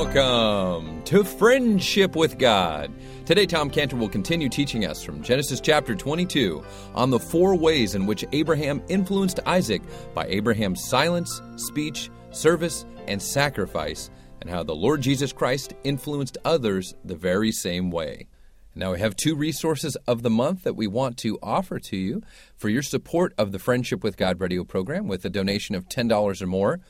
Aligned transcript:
Welcome 0.00 1.02
to 1.04 1.22
Friendship 1.22 2.16
with 2.16 2.38
God. 2.38 2.90
Today, 3.26 3.44
Tom 3.44 3.68
Cantor 3.68 3.96
will 3.96 4.08
continue 4.08 4.48
teaching 4.48 4.86
us 4.86 5.04
from 5.04 5.22
Genesis 5.22 5.60
chapter 5.60 5.94
22 5.94 6.64
on 6.94 7.10
the 7.10 7.18
four 7.18 7.54
ways 7.54 7.94
in 7.94 8.06
which 8.06 8.24
Abraham 8.32 8.82
influenced 8.88 9.40
Isaac 9.44 9.82
by 10.14 10.26
Abraham's 10.28 10.82
silence, 10.88 11.42
speech, 11.56 12.10
service, 12.30 12.86
and 13.08 13.20
sacrifice, 13.20 14.10
and 14.40 14.48
how 14.48 14.62
the 14.62 14.74
Lord 14.74 15.02
Jesus 15.02 15.34
Christ 15.34 15.74
influenced 15.84 16.38
others 16.46 16.94
the 17.04 17.14
very 17.14 17.52
same 17.52 17.90
way. 17.90 18.26
Now, 18.74 18.92
we 18.92 19.00
have 19.00 19.16
two 19.16 19.36
resources 19.36 19.96
of 20.06 20.22
the 20.22 20.30
month 20.30 20.62
that 20.62 20.76
we 20.76 20.86
want 20.86 21.18
to 21.18 21.38
offer 21.42 21.78
to 21.78 21.96
you 21.98 22.22
for 22.56 22.70
your 22.70 22.82
support 22.82 23.34
of 23.36 23.52
the 23.52 23.58
Friendship 23.58 24.02
with 24.02 24.16
God 24.16 24.40
radio 24.40 24.64
program 24.64 25.08
with 25.08 25.26
a 25.26 25.30
donation 25.30 25.74
of 25.74 25.90
$10 25.90 26.40
or 26.40 26.46
more. 26.46 26.80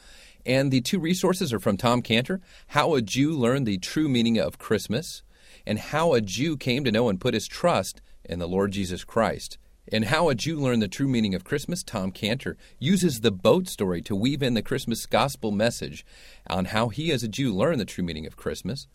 And 0.47 0.71
the 0.71 0.81
two 0.81 0.99
resources 0.99 1.53
are 1.53 1.61
from 1.61 1.77
Tom 1.77 2.03
Cantor 2.03 2.41
How 2.69 2.95
a 2.95 3.03
Jew 3.03 3.37
Learned 3.37 3.67
the 3.67 3.79
True 3.79 4.09
Meaning 4.09 4.39
of 4.39 4.59
Christmas, 4.59 5.23
and 5.67 5.79
How 5.79 6.15
a 6.15 6.21
Jew 6.21 6.57
Came 6.57 6.85
to 6.85 6.93
Know 6.93 7.09
and 7.09 7.21
Put 7.21 7.35
His 7.35 7.47
Trust 7.47 8.01
in 8.25 8.39
the 8.39 8.49
Lord 8.49 8.73
Jesus 8.73 9.05
Christ. 9.05 9.59
In 9.87 10.05
How 10.05 10.29
a 10.29 10.35
Jew 10.35 10.59
Learned 10.59 10.83
the 10.83 10.89
True 10.89 11.09
Meaning 11.09 11.35
of 11.35 11.45
Christmas, 11.45 11.83
Tom 11.83 12.13
Cantor 12.13 12.57
uses 12.79 13.21
the 13.21 13.33
boat 13.33 13.69
story 13.69 14.01
to 14.03 14.15
weave 14.15 14.43
in 14.43 14.55
the 14.55 14.63
Christmas 14.63 15.05
gospel 15.05 15.51
message 15.51 16.07
on 16.49 16.67
how 16.67 16.89
he, 16.89 17.11
as 17.11 17.23
a 17.23 17.29
Jew, 17.29 17.53
learned 17.53 17.81
the 17.81 17.85
true 17.85 18.05
meaning 18.05 18.27
of 18.27 18.37
Christmas. 18.37 18.87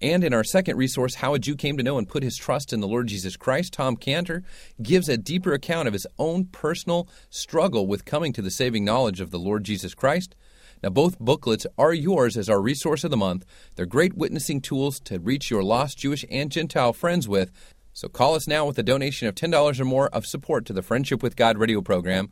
And 0.00 0.24
in 0.24 0.34
our 0.34 0.42
second 0.42 0.76
resource, 0.76 1.16
How 1.16 1.34
a 1.34 1.38
Jew 1.38 1.54
Came 1.54 1.76
to 1.76 1.82
Know 1.84 1.96
and 1.96 2.08
Put 2.08 2.24
His 2.24 2.36
Trust 2.36 2.72
in 2.72 2.80
the 2.80 2.88
Lord 2.88 3.06
Jesus 3.06 3.36
Christ, 3.36 3.74
Tom 3.74 3.96
Cantor 3.96 4.42
gives 4.82 5.08
a 5.08 5.16
deeper 5.16 5.52
account 5.52 5.86
of 5.86 5.92
his 5.92 6.08
own 6.18 6.46
personal 6.46 7.08
struggle 7.30 7.86
with 7.86 8.04
coming 8.04 8.32
to 8.32 8.42
the 8.42 8.50
saving 8.50 8.84
knowledge 8.84 9.20
of 9.20 9.30
the 9.30 9.38
Lord 9.38 9.62
Jesus 9.62 9.94
Christ 9.94 10.34
now, 10.82 10.90
both 10.90 11.18
booklets 11.18 11.66
are 11.78 11.94
yours 11.94 12.36
as 12.36 12.48
our 12.48 12.60
resource 12.60 13.04
of 13.04 13.10
the 13.10 13.16
month. 13.16 13.44
They're 13.76 13.86
great 13.86 14.14
witnessing 14.14 14.60
tools 14.60 14.98
to 15.00 15.20
reach 15.20 15.50
your 15.50 15.62
lost 15.62 15.98
Jewish 15.98 16.24
and 16.30 16.50
Gentile 16.50 16.92
friends 16.92 17.28
with. 17.28 17.52
So 17.92 18.08
call 18.08 18.34
us 18.34 18.48
now 18.48 18.66
with 18.66 18.78
a 18.78 18.82
donation 18.82 19.28
of 19.28 19.34
$10 19.34 19.78
or 19.78 19.84
more 19.84 20.08
of 20.08 20.26
support 20.26 20.66
to 20.66 20.72
the 20.72 20.82
Friendship 20.82 21.22
with 21.22 21.36
God 21.36 21.58
radio 21.58 21.82
program 21.82 22.30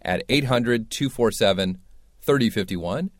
at 0.00 0.22
800 0.28 0.90
247 0.90 1.78
3051. 2.22 3.10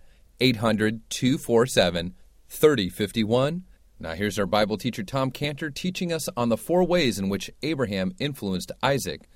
800 0.40 1.10
247 1.10 2.14
3051. 2.48 3.64
Now, 4.02 4.14
here's 4.14 4.38
our 4.38 4.46
Bible 4.46 4.78
teacher, 4.78 5.02
Tom 5.02 5.30
Cantor, 5.30 5.68
teaching 5.68 6.10
us 6.10 6.26
on 6.34 6.48
the 6.48 6.56
four 6.56 6.84
ways 6.84 7.18
in 7.18 7.28
which 7.28 7.50
Abraham 7.62 8.12
influenced 8.18 8.72
Isaac. 8.82 9.28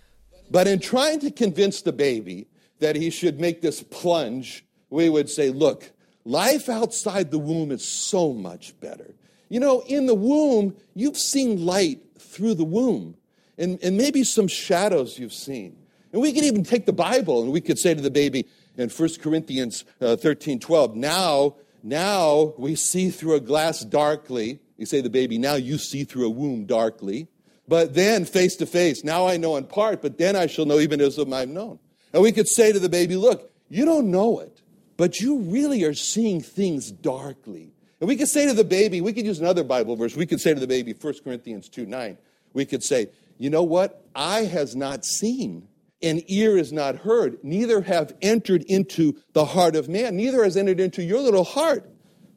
But 0.50 0.66
in 0.66 0.80
trying 0.80 1.20
to 1.20 1.30
convince 1.30 1.82
the 1.82 1.92
baby 1.92 2.48
that 2.78 2.96
he 2.96 3.10
should 3.10 3.38
make 3.38 3.60
this 3.60 3.82
plunge 3.82 4.64
we 4.94 5.08
would 5.08 5.28
say, 5.28 5.50
look, 5.50 5.90
life 6.24 6.68
outside 6.68 7.30
the 7.30 7.38
womb 7.38 7.72
is 7.72 7.84
so 7.84 8.32
much 8.32 8.78
better. 8.80 9.12
You 9.48 9.60
know, 9.60 9.80
in 9.86 10.06
the 10.06 10.14
womb, 10.14 10.76
you've 10.94 11.18
seen 11.18 11.66
light 11.66 12.00
through 12.18 12.54
the 12.54 12.64
womb, 12.64 13.16
and, 13.58 13.78
and 13.82 13.96
maybe 13.96 14.24
some 14.24 14.48
shadows 14.48 15.18
you've 15.18 15.32
seen. 15.32 15.76
And 16.12 16.22
we 16.22 16.32
could 16.32 16.44
even 16.44 16.62
take 16.62 16.86
the 16.86 16.92
Bible 16.92 17.42
and 17.42 17.52
we 17.52 17.60
could 17.60 17.78
say 17.78 17.92
to 17.92 18.00
the 18.00 18.10
baby 18.10 18.46
in 18.76 18.88
1 18.88 19.08
Corinthians 19.20 19.84
uh, 20.00 20.14
13 20.14 20.60
12, 20.60 20.94
now, 20.94 21.56
now 21.82 22.54
we 22.56 22.76
see 22.76 23.10
through 23.10 23.34
a 23.34 23.40
glass 23.40 23.80
darkly. 23.80 24.60
You 24.76 24.86
say 24.86 25.00
the 25.00 25.10
baby, 25.10 25.38
now 25.38 25.54
you 25.54 25.76
see 25.76 26.04
through 26.04 26.26
a 26.26 26.30
womb 26.30 26.66
darkly. 26.66 27.26
But 27.66 27.94
then 27.94 28.24
face 28.24 28.54
to 28.56 28.66
face, 28.66 29.02
now 29.02 29.26
I 29.26 29.38
know 29.38 29.56
in 29.56 29.64
part, 29.64 30.02
but 30.02 30.18
then 30.18 30.36
I 30.36 30.46
shall 30.46 30.66
know 30.66 30.78
even 30.78 31.00
as 31.00 31.18
I've 31.18 31.48
known. 31.48 31.80
And 32.12 32.22
we 32.22 32.30
could 32.30 32.46
say 32.46 32.72
to 32.72 32.78
the 32.78 32.88
baby, 32.88 33.16
look, 33.16 33.50
you 33.68 33.84
don't 33.84 34.12
know 34.12 34.38
it 34.38 34.53
but 34.96 35.20
you 35.20 35.38
really 35.38 35.84
are 35.84 35.94
seeing 35.94 36.40
things 36.40 36.90
darkly. 36.90 37.72
And 38.00 38.08
we 38.08 38.16
could 38.16 38.28
say 38.28 38.46
to 38.46 38.54
the 38.54 38.64
baby, 38.64 39.00
we 39.00 39.12
could 39.12 39.26
use 39.26 39.40
another 39.40 39.64
Bible 39.64 39.96
verse. 39.96 40.16
We 40.16 40.26
could 40.26 40.40
say 40.40 40.54
to 40.54 40.60
the 40.60 40.66
baby, 40.66 40.92
1 40.92 41.14
Corinthians 41.24 41.68
2 41.68 41.86
9, 41.86 42.18
we 42.52 42.64
could 42.64 42.82
say, 42.82 43.08
You 43.38 43.50
know 43.50 43.62
what? 43.62 44.04
Eye 44.14 44.44
has 44.44 44.76
not 44.76 45.04
seen, 45.04 45.68
and 46.02 46.22
ear 46.30 46.56
has 46.56 46.72
not 46.72 46.96
heard, 46.96 47.38
neither 47.42 47.80
have 47.82 48.14
entered 48.20 48.62
into 48.64 49.16
the 49.32 49.46
heart 49.46 49.74
of 49.74 49.88
man, 49.88 50.16
neither 50.16 50.44
has 50.44 50.56
entered 50.56 50.80
into 50.80 51.02
your 51.02 51.20
little 51.20 51.44
heart, 51.44 51.88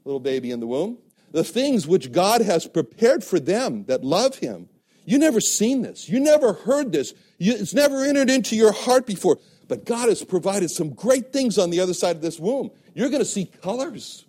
little 0.05 0.19
baby 0.19 0.51
in 0.51 0.59
the 0.59 0.67
womb, 0.67 0.97
the 1.31 1.43
things 1.43 1.85
which 1.85 2.11
God 2.11 2.41
has 2.41 2.65
prepared 2.65 3.23
for 3.23 3.39
them 3.39 3.83
that 3.85 4.03
love 4.03 4.37
him. 4.39 4.69
You 5.05 5.17
never 5.17 5.39
seen 5.39 5.81
this. 5.81 6.09
You 6.09 6.19
never 6.19 6.53
heard 6.53 6.91
this. 6.91 7.13
It's 7.39 7.73
never 7.73 8.03
entered 8.03 8.29
into 8.29 8.55
your 8.55 8.71
heart 8.71 9.05
before. 9.05 9.37
But 9.67 9.85
God 9.85 10.09
has 10.09 10.23
provided 10.23 10.71
some 10.71 10.91
great 10.91 11.33
things 11.33 11.57
on 11.57 11.69
the 11.69 11.79
other 11.79 11.93
side 11.93 12.15
of 12.15 12.21
this 12.21 12.39
womb. 12.39 12.71
You're 12.93 13.09
going 13.09 13.21
to 13.21 13.25
see 13.25 13.45
colors. 13.45 14.25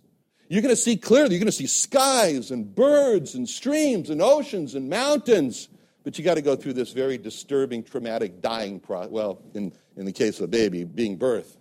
You're 0.49 0.63
going 0.63 0.75
to 0.75 0.81
see 0.81 0.97
clearly. 0.97 1.35
You're 1.35 1.41
going 1.41 1.47
to 1.47 1.53
see 1.53 1.67
skies 1.67 2.51
and 2.51 2.75
birds 2.75 3.35
and 3.35 3.49
streams 3.49 4.11
and 4.11 4.21
oceans 4.21 4.75
and 4.75 4.89
mountains. 4.89 5.69
But 6.05 6.19
you 6.19 6.25
got 6.25 6.35
to 6.35 6.43
go 6.43 6.57
through 6.57 6.73
this 6.73 6.93
very 6.93 7.19
disturbing, 7.19 7.83
traumatic 7.85 8.41
dying 8.41 8.81
process. 8.81 9.11
Well, 9.11 9.43
in, 9.55 9.73
in 9.97 10.07
the 10.07 10.13
case 10.13 10.39
of 10.39 10.45
a 10.45 10.49
baby, 10.49 10.85
being 10.85 11.17
birth. 11.17 11.57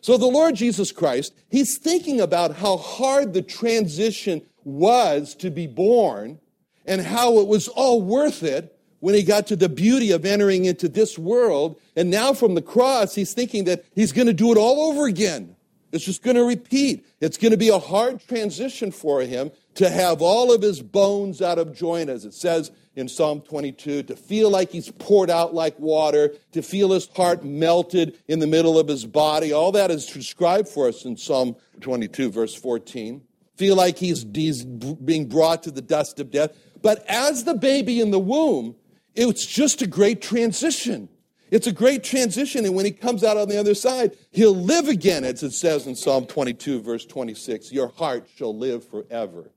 So 0.00 0.16
the 0.16 0.26
Lord 0.26 0.54
Jesus 0.54 0.92
Christ, 0.92 1.34
he's 1.50 1.76
thinking 1.76 2.20
about 2.20 2.54
how 2.54 2.76
hard 2.76 3.34
the 3.34 3.42
transition 3.42 4.42
was 4.64 5.34
to 5.36 5.50
be 5.50 5.66
born 5.66 6.38
and 6.86 7.00
how 7.00 7.38
it 7.40 7.48
was 7.48 7.68
all 7.68 8.00
worth 8.00 8.42
it 8.42 8.77
when 9.00 9.14
he 9.14 9.22
got 9.22 9.46
to 9.48 9.56
the 9.56 9.68
beauty 9.68 10.10
of 10.10 10.24
entering 10.24 10.64
into 10.64 10.88
this 10.88 11.18
world. 11.18 11.80
And 11.96 12.10
now 12.10 12.32
from 12.32 12.54
the 12.54 12.62
cross, 12.62 13.14
he's 13.14 13.32
thinking 13.32 13.64
that 13.64 13.84
he's 13.94 14.12
going 14.12 14.26
to 14.26 14.32
do 14.32 14.52
it 14.52 14.58
all 14.58 14.90
over 14.90 15.06
again. 15.06 15.56
It's 15.90 16.04
just 16.04 16.22
going 16.22 16.36
to 16.36 16.44
repeat. 16.44 17.06
It's 17.20 17.38
going 17.38 17.52
to 17.52 17.56
be 17.56 17.70
a 17.70 17.78
hard 17.78 18.20
transition 18.20 18.90
for 18.90 19.22
him 19.22 19.50
to 19.76 19.88
have 19.88 20.20
all 20.20 20.52
of 20.52 20.60
his 20.60 20.82
bones 20.82 21.40
out 21.40 21.58
of 21.58 21.74
joint, 21.74 22.10
as 22.10 22.24
it 22.24 22.34
says 22.34 22.70
in 22.94 23.08
Psalm 23.08 23.40
22, 23.40 24.02
to 24.02 24.16
feel 24.16 24.50
like 24.50 24.70
he's 24.70 24.90
poured 24.90 25.30
out 25.30 25.54
like 25.54 25.78
water, 25.78 26.34
to 26.52 26.62
feel 26.62 26.90
his 26.90 27.06
heart 27.08 27.44
melted 27.44 28.18
in 28.26 28.40
the 28.40 28.46
middle 28.46 28.78
of 28.78 28.88
his 28.88 29.06
body. 29.06 29.52
All 29.52 29.72
that 29.72 29.90
is 29.90 30.04
described 30.04 30.68
for 30.68 30.88
us 30.88 31.04
in 31.04 31.16
Psalm 31.16 31.56
22, 31.80 32.32
verse 32.32 32.54
14. 32.54 33.22
Feel 33.56 33.76
like 33.76 33.96
he's, 33.96 34.26
he's 34.34 34.64
being 34.64 35.28
brought 35.28 35.62
to 35.62 35.70
the 35.70 35.80
dust 35.80 36.20
of 36.20 36.30
death. 36.30 36.56
But 36.82 37.04
as 37.08 37.44
the 37.44 37.54
baby 37.54 38.00
in 38.00 38.10
the 38.10 38.18
womb, 38.18 38.76
it's 39.18 39.44
just 39.44 39.82
a 39.82 39.86
great 39.86 40.22
transition. 40.22 41.08
It's 41.50 41.66
a 41.66 41.72
great 41.72 42.04
transition. 42.04 42.64
And 42.64 42.74
when 42.74 42.84
he 42.84 42.92
comes 42.92 43.24
out 43.24 43.36
on 43.36 43.48
the 43.48 43.58
other 43.58 43.74
side, 43.74 44.16
he'll 44.30 44.54
live 44.54 44.88
again, 44.88 45.24
as 45.24 45.42
it 45.42 45.52
says 45.52 45.86
in 45.86 45.96
Psalm 45.96 46.26
22, 46.26 46.82
verse 46.82 47.04
26 47.04 47.72
Your 47.72 47.88
heart 47.88 48.28
shall 48.36 48.56
live 48.56 48.86
forever. 48.86 49.50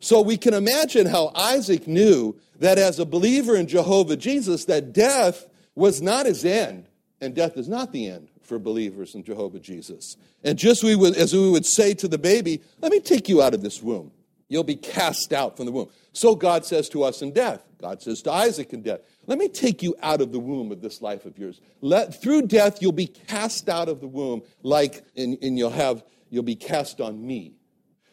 So 0.00 0.20
we 0.20 0.36
can 0.36 0.54
imagine 0.54 1.06
how 1.06 1.32
Isaac 1.34 1.88
knew 1.88 2.38
that 2.60 2.78
as 2.78 2.98
a 2.98 3.04
believer 3.04 3.56
in 3.56 3.66
Jehovah 3.66 4.16
Jesus, 4.16 4.66
that 4.66 4.92
death 4.92 5.48
was 5.74 6.00
not 6.00 6.26
his 6.26 6.44
end, 6.44 6.88
and 7.20 7.34
death 7.34 7.56
is 7.56 7.68
not 7.68 7.92
the 7.92 8.08
end 8.08 8.28
for 8.42 8.58
believers 8.58 9.14
in 9.14 9.24
Jehovah 9.24 9.58
Jesus. 9.58 10.16
And 10.44 10.56
just 10.56 10.84
we 10.84 10.94
would, 10.94 11.16
as 11.16 11.34
we 11.34 11.50
would 11.50 11.66
say 11.66 11.94
to 11.94 12.06
the 12.06 12.18
baby, 12.18 12.62
let 12.80 12.92
me 12.92 13.00
take 13.00 13.28
you 13.28 13.42
out 13.42 13.54
of 13.54 13.62
this 13.62 13.82
womb. 13.82 14.12
You'll 14.48 14.64
be 14.64 14.76
cast 14.76 15.32
out 15.32 15.56
from 15.56 15.66
the 15.66 15.72
womb. 15.72 15.90
So 16.12 16.34
God 16.34 16.64
says 16.64 16.88
to 16.90 17.02
us 17.02 17.20
in 17.20 17.32
death. 17.32 17.67
God 17.80 18.02
says 18.02 18.22
to 18.22 18.32
Isaac 18.32 18.72
in 18.72 18.82
death, 18.82 19.00
Let 19.26 19.38
me 19.38 19.48
take 19.48 19.82
you 19.82 19.94
out 20.02 20.20
of 20.20 20.32
the 20.32 20.38
womb 20.38 20.72
of 20.72 20.80
this 20.80 21.00
life 21.00 21.24
of 21.24 21.38
yours. 21.38 21.60
Let, 21.80 22.20
through 22.20 22.42
death, 22.42 22.82
you'll 22.82 22.92
be 22.92 23.06
cast 23.06 23.68
out 23.68 23.88
of 23.88 24.00
the 24.00 24.08
womb, 24.08 24.42
like, 24.62 25.04
and, 25.16 25.38
and 25.42 25.56
you'll 25.56 25.70
have, 25.70 26.02
you'll 26.28 26.42
be 26.42 26.56
cast 26.56 27.00
on 27.00 27.24
me. 27.24 27.54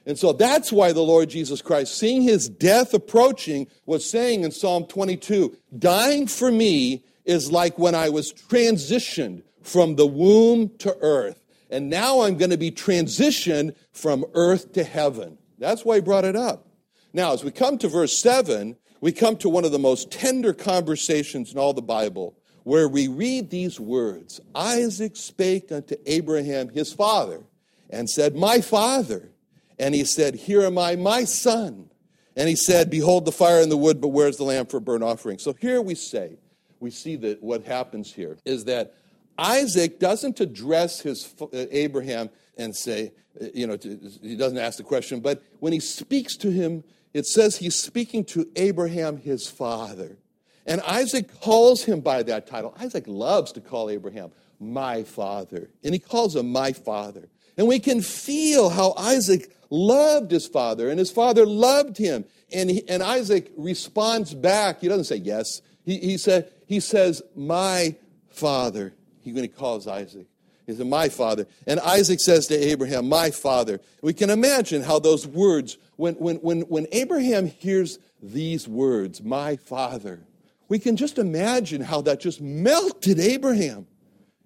And 0.05 0.19
so 0.19 0.33
that's 0.33 0.71
why 0.71 0.91
the 0.91 1.01
Lord 1.01 1.29
Jesus 1.29 1.63
Christ, 1.63 1.97
seeing 1.97 2.21
his 2.21 2.47
death 2.47 2.93
approaching, 2.93 3.67
was 3.87 4.07
saying 4.07 4.43
in 4.43 4.51
Psalm 4.51 4.85
22, 4.85 5.57
dying 5.79 6.27
for 6.27 6.51
me 6.51 7.03
is 7.25 7.51
like 7.51 7.79
when 7.79 7.95
I 7.95 8.09
was 8.09 8.31
transitioned 8.31 9.41
from 9.63 9.95
the 9.95 10.05
womb 10.05 10.69
to 10.77 10.95
earth. 11.01 11.43
And 11.71 11.89
now 11.89 12.21
I'm 12.21 12.37
going 12.37 12.51
to 12.51 12.57
be 12.57 12.69
transitioned 12.69 13.75
from 13.91 14.25
earth 14.35 14.73
to 14.73 14.83
heaven. 14.83 15.39
That's 15.57 15.83
why 15.83 15.95
he 15.95 16.01
brought 16.01 16.25
it 16.25 16.35
up. 16.35 16.67
Now, 17.11 17.33
as 17.33 17.43
we 17.43 17.49
come 17.49 17.79
to 17.79 17.87
verse 17.87 18.15
7, 18.15 18.75
we 19.01 19.11
come 19.11 19.37
to 19.37 19.49
one 19.49 19.65
of 19.65 19.71
the 19.71 19.79
most 19.79 20.11
tender 20.11 20.53
conversations 20.53 21.51
in 21.51 21.59
all 21.59 21.73
the 21.73 21.81
Bible 21.81 22.35
where 22.63 22.87
we 22.87 23.07
read 23.07 23.49
these 23.49 23.79
words 23.79 24.41
Isaac 24.53 25.15
spake 25.15 25.71
unto 25.71 25.95
Abraham 26.05 26.69
his 26.69 26.91
father 26.91 27.43
and 27.89 28.09
said, 28.09 28.35
My 28.35 28.61
father. 28.61 29.29
And 29.77 29.93
he 29.93 30.05
said, 30.05 30.35
Here 30.35 30.61
am 30.61 30.77
I, 30.77 30.95
my 30.95 31.23
son. 31.25 31.89
And 32.35 32.49
he 32.49 32.55
said, 32.55 32.89
Behold 32.89 33.25
the 33.25 33.31
fire 33.31 33.61
and 33.61 33.71
the 33.71 33.77
wood, 33.77 34.01
but 34.01 34.09
where's 34.09 34.37
the 34.37 34.43
lamb 34.43 34.65
for 34.65 34.79
burnt 34.79 35.03
offering? 35.03 35.37
So 35.37 35.53
here 35.53 35.81
we 35.81 35.95
say, 35.95 36.37
we 36.79 36.91
see 36.91 37.15
that 37.17 37.41
what 37.41 37.63
happens 37.65 38.13
here 38.13 38.37
is 38.45 38.65
that 38.65 38.93
Isaac 39.37 39.99
doesn't 39.99 40.39
address 40.39 41.01
his 41.01 41.33
uh, 41.41 41.47
Abraham 41.51 42.29
and 42.57 42.75
say, 42.75 43.11
uh, 43.41 43.47
you 43.53 43.67
know, 43.67 43.77
he 44.21 44.35
doesn't 44.35 44.57
ask 44.57 44.77
the 44.77 44.83
question, 44.83 45.19
but 45.19 45.43
when 45.59 45.73
he 45.73 45.79
speaks 45.79 46.35
to 46.37 46.51
him 46.51 46.83
it 47.15 47.25
says 47.25 47.55
he's 47.55 47.77
speaking 47.77 48.25
to 48.25 48.45
Abraham, 48.57 49.15
his 49.15 49.47
father. 49.47 50.17
And 50.65 50.81
Isaac 50.81 51.39
calls 51.39 51.85
him 51.85 52.01
by 52.01 52.23
that 52.23 52.45
title. 52.45 52.75
Isaac 52.77 53.05
loves 53.07 53.53
to 53.53 53.61
call 53.61 53.89
Abraham 53.89 54.31
my 54.59 55.03
father. 55.03 55.69
And 55.81 55.93
he 55.93 55.99
calls 55.99 56.35
him 56.35 56.51
my 56.51 56.73
father. 56.73 57.29
And 57.55 57.69
we 57.69 57.79
can 57.79 58.01
feel 58.01 58.69
how 58.69 58.95
Isaac 58.97 59.55
loved 59.69 60.29
his 60.29 60.45
father, 60.45 60.89
and 60.89 60.99
his 60.99 61.09
father 61.09 61.45
loved 61.45 61.97
him. 61.97 62.25
And, 62.51 62.69
he, 62.69 62.89
and 62.89 63.01
Isaac 63.01 63.49
responds 63.55 64.33
back. 64.33 64.81
He 64.81 64.89
doesn't 64.89 65.05
say 65.05 65.15
yes. 65.15 65.61
He, 65.85 65.99
he, 65.99 66.17
said, 66.17 66.51
he 66.65 66.81
says, 66.81 67.21
My 67.33 67.95
father. 68.27 68.93
He, 69.21 69.31
when 69.31 69.43
he 69.43 69.47
calls 69.47 69.87
Isaac, 69.87 70.27
he 70.65 70.73
said, 70.73 70.87
My 70.87 71.09
father. 71.09 71.47
And 71.67 71.79
Isaac 71.79 72.19
says 72.19 72.47
to 72.47 72.55
Abraham, 72.55 73.07
My 73.07 73.31
father. 73.31 73.79
We 74.01 74.13
can 74.13 74.29
imagine 74.29 74.81
how 74.81 74.99
those 74.99 75.27
words, 75.27 75.77
when, 75.95 76.15
when, 76.15 76.37
when, 76.37 76.61
when 76.61 76.87
Abraham 76.91 77.47
hears 77.47 77.99
these 78.21 78.67
words, 78.67 79.21
My 79.21 79.55
father, 79.55 80.21
we 80.67 80.79
can 80.79 80.97
just 80.97 81.17
imagine 81.17 81.81
how 81.81 82.01
that 82.01 82.19
just 82.19 82.41
melted 82.41 83.19
Abraham. 83.19 83.87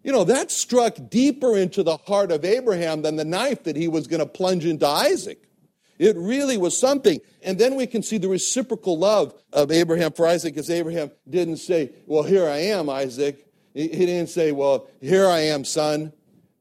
You 0.04 0.12
know, 0.12 0.24
that 0.26 0.52
struck 0.52 0.96
deeper 1.10 1.58
into 1.58 1.84
the 1.84 1.98
heart 1.98 2.32
of 2.32 2.46
Abraham 2.46 3.02
than 3.02 3.16
the 3.16 3.26
knife 3.26 3.64
that 3.64 3.76
he 3.76 3.88
was 3.88 4.08
going 4.08 4.22
to 4.22 4.26
plunge 4.26 4.66
into 4.66 4.88
Isaac. 4.88 5.44
It 5.98 6.16
really 6.16 6.58
was 6.58 6.80
something. 6.80 7.20
And 7.42 7.60
then 7.60 7.76
we 7.76 7.86
can 7.86 8.02
see 8.02 8.18
the 8.18 8.30
reciprocal 8.30 8.98
love 8.98 9.34
of 9.52 9.72
Abraham 9.72 10.14
for 10.14 10.26
Isaac 10.26 10.56
as 10.58 10.70
Abraham 10.70 11.12
didn't 11.30 11.58
say, 11.58 11.92
Well, 12.06 12.24
here 12.24 12.48
I 12.48 12.58
am, 12.58 12.90
Isaac. 12.90 13.46
He 13.74 13.88
didn't 13.88 14.30
say, 14.30 14.52
Well, 14.52 14.88
here 15.02 15.28
I 15.28 15.40
am, 15.40 15.64
son. 15.64 16.14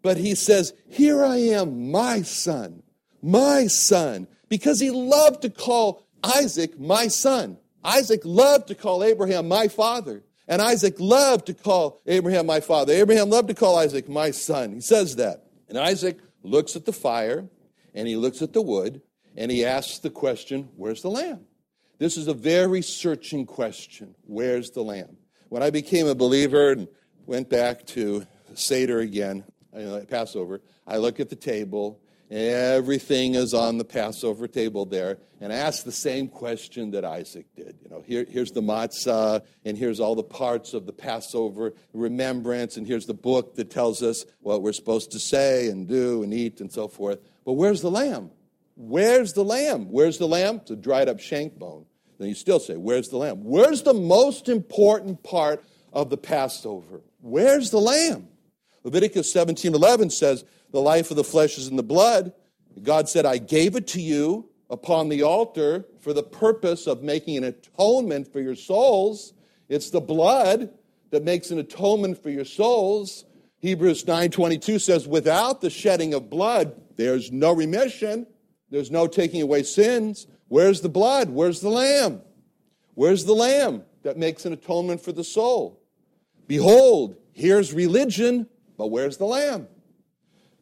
But 0.03 0.17
he 0.17 0.35
says, 0.35 0.73
Here 0.89 1.25
I 1.25 1.37
am, 1.37 1.91
my 1.91 2.23
son, 2.23 2.83
my 3.23 3.67
son. 3.67 4.29
Because 4.49 4.81
he 4.81 4.91
loved 4.91 5.43
to 5.43 5.51
call 5.51 6.07
Isaac 6.23 6.79
my 6.79 7.09
son. 7.09 7.59
Isaac 7.85 8.23
loved 8.25 8.69
to 8.69 8.75
call 8.75 9.05
Abraham 9.05 9.49
my 9.49 9.69
father. 9.69 10.23
And 10.47 10.63
Isaac 10.63 10.95
loved 10.99 11.47
to 11.47 11.55
call 11.55 12.01
Abraham 12.07 12.47
my 12.47 12.61
father. 12.61 12.95
Abraham 12.95 13.29
loved 13.29 13.49
to 13.49 13.55
call 13.55 13.79
Isaac 13.79 14.09
my 14.09 14.31
son. 14.31 14.73
He 14.73 14.81
says 14.81 15.17
that. 15.17 15.45
And 15.69 15.77
Isaac 15.77 16.19
looks 16.43 16.75
at 16.75 16.87
the 16.87 16.93
fire 16.93 17.47
and 17.95 18.09
he 18.09 18.17
looks 18.17 18.41
at 18.41 18.55
the 18.55 18.63
wood 18.63 19.03
and 19.37 19.51
he 19.51 19.65
asks 19.65 19.99
the 19.99 20.11
question, 20.11 20.71
Where's 20.77 21.03
the 21.03 21.11
lamb? 21.11 21.47
This 21.99 22.17
is 22.17 22.29
a 22.29 22.35
very 22.35 22.81
searching 22.81 23.45
question. 23.45 24.15
Where's 24.27 24.71
the 24.71 24.83
lamb? 24.83 25.19
When 25.49 25.63
I 25.63 25.71
became 25.71 26.07
a 26.07 26.15
believer 26.15 26.73
and 26.73 26.89
went 27.27 27.49
back 27.49 27.87
to 27.89 28.27
Seder 28.55 29.01
again, 29.01 29.45
uh, 29.75 30.01
Passover, 30.09 30.61
I 30.87 30.97
look 30.99 31.21
at 31.21 31.29
the 31.29 31.37
table 31.37 32.01
Everything 32.31 33.37
is 33.37 33.55
on 33.55 33.79
the 33.79 33.85
Passover 33.85 34.47
table 34.47 34.85
there. 34.85 35.19
And 35.41 35.51
I 35.51 35.57
ask 35.57 35.85
the 35.85 35.93
same 35.93 36.29
question 36.29 36.91
that 36.91 37.05
Isaac 37.05 37.47
did. 37.57 37.79
You 37.83 37.89
know, 37.89 38.03
here, 38.03 38.27
here's 38.29 38.51
the 38.51 38.61
matzah, 38.61 39.43
and 39.65 39.79
here's 39.79 39.99
all 39.99 40.15
the 40.15 40.23
parts 40.23 40.75
of 40.75 40.85
the 40.85 40.93
Passover 40.93 41.73
remembrance, 41.95 42.77
and 42.77 42.87
here's 42.87 43.07
the 43.07 43.15
book 43.15 43.55
that 43.55 43.71
tells 43.71 44.03
us 44.03 44.27
what 44.41 44.63
we're 44.63 44.73
supposed 44.73 45.13
to 45.13 45.19
say 45.19 45.69
and 45.69 45.89
do 45.89 46.23
and 46.23 46.35
eat 46.35 46.61
and 46.61 46.71
so 46.71 46.87
forth. 46.87 47.21
But 47.47 47.55
where's 47.55 47.81
the 47.81 47.91
lamb? 47.91 48.31
Where's 48.77 49.33
the 49.33 49.45
lamb? 49.45 49.91
Where's 49.91 50.19
the 50.19 50.29
lamb? 50.29 50.57
It's 50.57 50.71
a 50.71 50.77
dried 50.77 51.09
up 51.09 51.21
shank 51.21 51.59
bone. 51.59 51.87
Then 52.19 52.29
you 52.29 52.35
still 52.35 52.61
say, 52.61 52.77
Where's 52.77 53.09
the 53.09 53.17
lamb? 53.17 53.45
Where's 53.45 53.83
the 53.83 53.95
most 53.95 54.49
important 54.49 55.23
part 55.23 55.65
of 55.93 56.11
the 56.11 56.17
Passover? 56.17 57.01
Where's 57.21 57.71
the 57.71 57.81
lamb? 57.81 58.29
Leviticus 58.85 59.33
17 59.33 59.75
11 59.75 60.11
says, 60.11 60.45
the 60.71 60.81
life 60.81 61.11
of 61.11 61.17
the 61.17 61.25
flesh 61.25 61.59
is 61.59 61.69
in 61.69 61.77
the 61.77 61.83
blood. 61.83 62.33
God 62.83 63.09
said, 63.09 63.27
I 63.27 63.39
gave 63.39 63.75
it 63.75 63.87
to 63.89 64.01
you 64.01 64.49
upon 64.71 65.09
the 65.09 65.23
altar 65.23 65.87
for 66.01 66.13
the 66.13 66.23
purpose 66.23 66.87
of 66.87 67.03
making 67.03 67.39
an 67.39 67.45
atonement 67.45 68.31
for 68.31 68.41
your 68.41 68.55
souls. 68.55 69.33
It's 69.69 69.91
the 69.91 70.01
blood 70.01 70.71
that 71.11 71.25
makes 71.25 71.51
an 71.51 71.59
atonement 71.59 72.23
for 72.23 72.31
your 72.31 72.45
souls. 72.45 73.25
Hebrews 73.61 74.05
9:22 74.05 74.81
says 74.81 75.09
without 75.09 75.61
the 75.61 75.71
shedding 75.71 76.15
of 76.15 76.31
blood 76.31 76.81
there's 76.97 77.33
no 77.33 77.53
remission, 77.53 78.27
there's 78.71 78.91
no 78.91 79.07
taking 79.07 79.41
away 79.41 79.63
sins. 79.63 80.27
Where's 80.49 80.81
the 80.81 80.89
blood? 80.89 81.31
Where's 81.31 81.61
the 81.61 81.69
lamb? 81.69 82.23
Where's 82.95 83.25
the 83.25 83.35
lamb 83.35 83.85
that 84.03 84.17
makes 84.17 84.45
an 84.45 84.53
atonement 84.53 85.01
for 85.01 85.13
the 85.13 85.25
soul? 85.25 85.81
Behold, 86.47 87.17
here's 87.33 87.73
religion, 87.73 88.49
but 88.77 88.89
where's 88.89 89.19
the 89.19 89.27
lamb? 89.27 89.69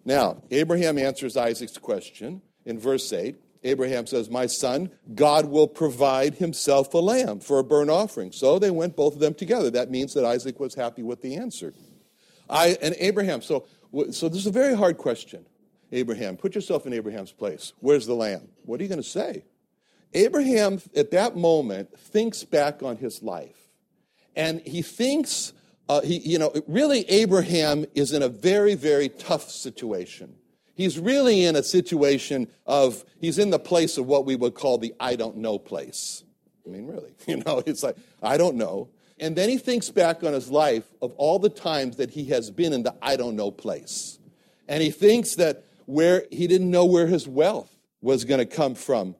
Now, 0.04 0.42
Abraham 0.50 0.98
answers 0.98 1.36
Isaac's 1.36 1.78
question 1.78 2.42
in 2.64 2.78
verse 2.78 3.12
8. 3.12 3.36
Abraham 3.64 4.06
says, 4.06 4.30
My 4.30 4.46
son, 4.46 4.90
God 5.14 5.46
will 5.46 5.66
provide 5.66 6.34
himself 6.34 6.92
a 6.94 6.98
lamb 6.98 7.40
for 7.40 7.58
a 7.58 7.64
burnt 7.64 7.90
offering. 7.90 8.32
So 8.32 8.58
they 8.58 8.70
went 8.70 8.96
both 8.96 9.14
of 9.14 9.20
them 9.20 9.34
together. 9.34 9.70
That 9.70 9.90
means 9.90 10.14
that 10.14 10.24
Isaac 10.24 10.60
was 10.60 10.74
happy 10.74 11.02
with 11.02 11.22
the 11.22 11.36
answer. 11.36 11.72
I, 12.48 12.76
and 12.80 12.94
Abraham, 12.98 13.42
so, 13.42 13.66
so 14.10 14.28
this 14.28 14.38
is 14.38 14.46
a 14.46 14.52
very 14.52 14.76
hard 14.76 14.98
question. 14.98 15.46
Abraham, 15.90 16.36
put 16.36 16.54
yourself 16.54 16.86
in 16.86 16.92
Abraham's 16.92 17.32
place. 17.32 17.72
Where's 17.80 18.06
the 18.06 18.14
lamb? 18.14 18.48
What 18.64 18.80
are 18.80 18.82
you 18.82 18.88
going 18.88 19.02
to 19.02 19.08
say? 19.08 19.44
Abraham, 20.14 20.80
at 20.94 21.10
that 21.10 21.36
moment, 21.36 21.98
thinks 21.98 22.44
back 22.44 22.82
on 22.82 22.96
his 22.96 23.22
life. 23.22 23.56
And 24.34 24.60
he 24.60 24.82
thinks 24.82 25.52
uh, 25.88 26.00
he, 26.00 26.18
you 26.18 26.38
know, 26.38 26.52
really, 26.66 27.08
Abraham 27.08 27.86
is 27.94 28.12
in 28.12 28.22
a 28.22 28.28
very, 28.28 28.74
very 28.74 29.08
tough 29.08 29.50
situation. 29.50 30.34
He's 30.74 30.98
really 30.98 31.44
in 31.44 31.56
a 31.56 31.62
situation 31.62 32.48
of, 32.66 33.04
he's 33.18 33.38
in 33.38 33.50
the 33.50 33.58
place 33.58 33.96
of 33.96 34.06
what 34.06 34.26
we 34.26 34.36
would 34.36 34.54
call 34.54 34.78
the 34.78 34.94
I 35.00 35.16
don't 35.16 35.38
know 35.38 35.58
place. 35.58 36.24
I 36.66 36.70
mean, 36.70 36.86
really, 36.86 37.14
you 37.26 37.36
know, 37.38 37.62
it's 37.64 37.82
like, 37.82 37.96
I 38.22 38.36
don't 38.36 38.56
know. 38.56 38.88
And 39.18 39.34
then 39.36 39.48
he 39.48 39.56
thinks 39.56 39.88
back 39.88 40.22
on 40.22 40.34
his 40.34 40.50
life 40.50 40.84
of 41.00 41.12
all 41.12 41.38
the 41.38 41.48
times 41.48 41.96
that 41.96 42.10
he 42.10 42.26
has 42.26 42.50
been 42.50 42.72
in 42.72 42.82
the 42.82 42.94
I 43.00 43.16
don't 43.16 43.36
know 43.36 43.50
place. 43.50 44.18
And 44.68 44.82
he 44.82 44.90
thinks 44.90 45.36
that 45.36 45.64
where 45.86 46.24
he 46.30 46.46
didn't 46.46 46.70
know 46.70 46.84
where 46.84 47.06
his 47.06 47.26
wealth 47.26 47.70
was 48.02 48.24
going 48.24 48.38
to 48.38 48.46
come 48.46 48.74
from 48.74 49.14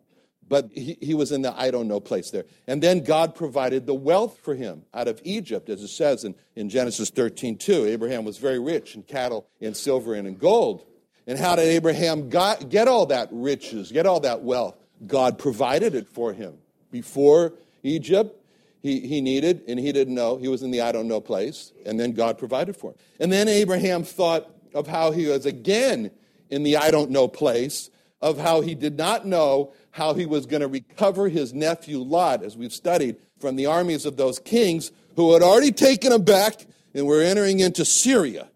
but 0.48 0.70
he, 0.72 0.96
he 1.00 1.14
was 1.14 1.32
in 1.32 1.42
the 1.42 1.58
I 1.58 1.70
don't 1.70 1.88
know 1.88 2.00
place 2.00 2.30
there. 2.30 2.44
And 2.66 2.82
then 2.82 3.02
God 3.02 3.34
provided 3.34 3.86
the 3.86 3.94
wealth 3.94 4.38
for 4.42 4.54
him 4.54 4.84
out 4.94 5.08
of 5.08 5.20
Egypt, 5.24 5.68
as 5.68 5.82
it 5.82 5.88
says 5.88 6.24
in, 6.24 6.34
in 6.54 6.68
Genesis 6.68 7.10
13 7.10 7.58
2. 7.58 7.86
Abraham 7.86 8.24
was 8.24 8.38
very 8.38 8.58
rich 8.58 8.94
in 8.94 9.02
cattle, 9.02 9.46
in 9.60 9.74
silver, 9.74 10.14
and 10.14 10.26
in 10.26 10.36
gold. 10.36 10.84
And 11.26 11.38
how 11.38 11.56
did 11.56 11.66
Abraham 11.66 12.28
got, 12.28 12.68
get 12.68 12.86
all 12.86 13.06
that 13.06 13.28
riches, 13.32 13.90
get 13.90 14.06
all 14.06 14.20
that 14.20 14.42
wealth? 14.42 14.76
God 15.06 15.38
provided 15.38 15.94
it 15.94 16.08
for 16.08 16.32
him. 16.32 16.58
Before 16.92 17.54
Egypt, 17.82 18.40
he, 18.80 19.00
he 19.00 19.20
needed, 19.20 19.62
and 19.66 19.80
he 19.80 19.90
didn't 19.90 20.14
know. 20.14 20.36
He 20.36 20.46
was 20.46 20.62
in 20.62 20.70
the 20.70 20.82
I 20.82 20.92
don't 20.92 21.08
know 21.08 21.20
place. 21.20 21.72
And 21.84 21.98
then 21.98 22.12
God 22.12 22.38
provided 22.38 22.76
for 22.76 22.92
him. 22.92 22.96
And 23.18 23.32
then 23.32 23.48
Abraham 23.48 24.04
thought 24.04 24.48
of 24.72 24.86
how 24.86 25.10
he 25.10 25.26
was 25.26 25.44
again 25.46 26.12
in 26.50 26.62
the 26.62 26.76
I 26.76 26.92
don't 26.92 27.10
know 27.10 27.26
place, 27.26 27.90
of 28.22 28.38
how 28.38 28.60
he 28.60 28.74
did 28.74 28.96
not 28.96 29.26
know 29.26 29.72
how 29.96 30.12
he 30.12 30.26
was 30.26 30.44
going 30.44 30.60
to 30.60 30.68
recover 30.68 31.26
his 31.26 31.54
nephew 31.54 32.00
Lot, 32.00 32.42
as 32.42 32.54
we've 32.54 32.72
studied 32.72 33.16
from 33.40 33.56
the 33.56 33.64
armies 33.64 34.04
of 34.04 34.18
those 34.18 34.38
kings 34.38 34.92
who 35.16 35.32
had 35.32 35.42
already 35.42 35.72
taken 35.72 36.12
him 36.12 36.22
back 36.22 36.66
and 36.92 37.06
were 37.06 37.22
entering 37.22 37.60
into 37.60 37.82
Syria. 37.82 38.50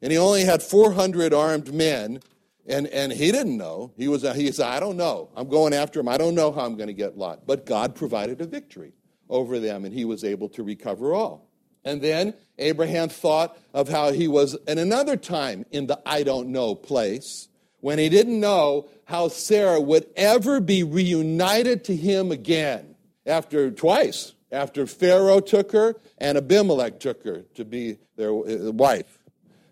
And 0.00 0.10
he 0.10 0.16
only 0.16 0.44
had 0.44 0.62
400 0.62 1.34
armed 1.34 1.74
men, 1.74 2.20
and, 2.66 2.86
and 2.86 3.12
he 3.12 3.30
didn't 3.30 3.58
know. 3.58 3.92
He, 3.98 4.08
was, 4.08 4.22
he 4.34 4.50
said, 4.50 4.66
I 4.66 4.80
don't 4.80 4.96
know. 4.96 5.28
I'm 5.36 5.48
going 5.48 5.74
after 5.74 6.00
him. 6.00 6.08
I 6.08 6.16
don't 6.16 6.34
know 6.34 6.52
how 6.52 6.62
I'm 6.62 6.76
going 6.76 6.86
to 6.86 6.94
get 6.94 7.18
Lot. 7.18 7.46
But 7.46 7.66
God 7.66 7.94
provided 7.94 8.40
a 8.40 8.46
victory 8.46 8.94
over 9.28 9.58
them, 9.58 9.84
and 9.84 9.92
he 9.92 10.06
was 10.06 10.24
able 10.24 10.48
to 10.50 10.62
recover 10.62 11.12
all. 11.12 11.50
And 11.84 12.00
then 12.00 12.32
Abraham 12.56 13.10
thought 13.10 13.58
of 13.74 13.90
how 13.90 14.12
he 14.12 14.26
was 14.26 14.56
in 14.66 14.78
another 14.78 15.18
time 15.18 15.66
in 15.70 15.86
the 15.86 16.00
I 16.06 16.22
don't 16.22 16.48
know 16.48 16.74
place 16.74 17.48
when 17.80 17.98
he 17.98 18.08
didn't 18.08 18.40
know 18.40 18.88
how 19.08 19.28
Sarah 19.28 19.80
would 19.80 20.06
ever 20.16 20.60
be 20.60 20.82
reunited 20.82 21.82
to 21.84 21.96
him 21.96 22.30
again 22.30 22.94
after 23.24 23.70
twice, 23.70 24.34
after 24.52 24.86
Pharaoh 24.86 25.40
took 25.40 25.72
her 25.72 25.96
and 26.18 26.36
Abimelech 26.36 27.00
took 27.00 27.24
her 27.24 27.40
to 27.54 27.64
be 27.64 27.96
their 28.16 28.28
uh, 28.28 28.70
wife. 28.70 29.18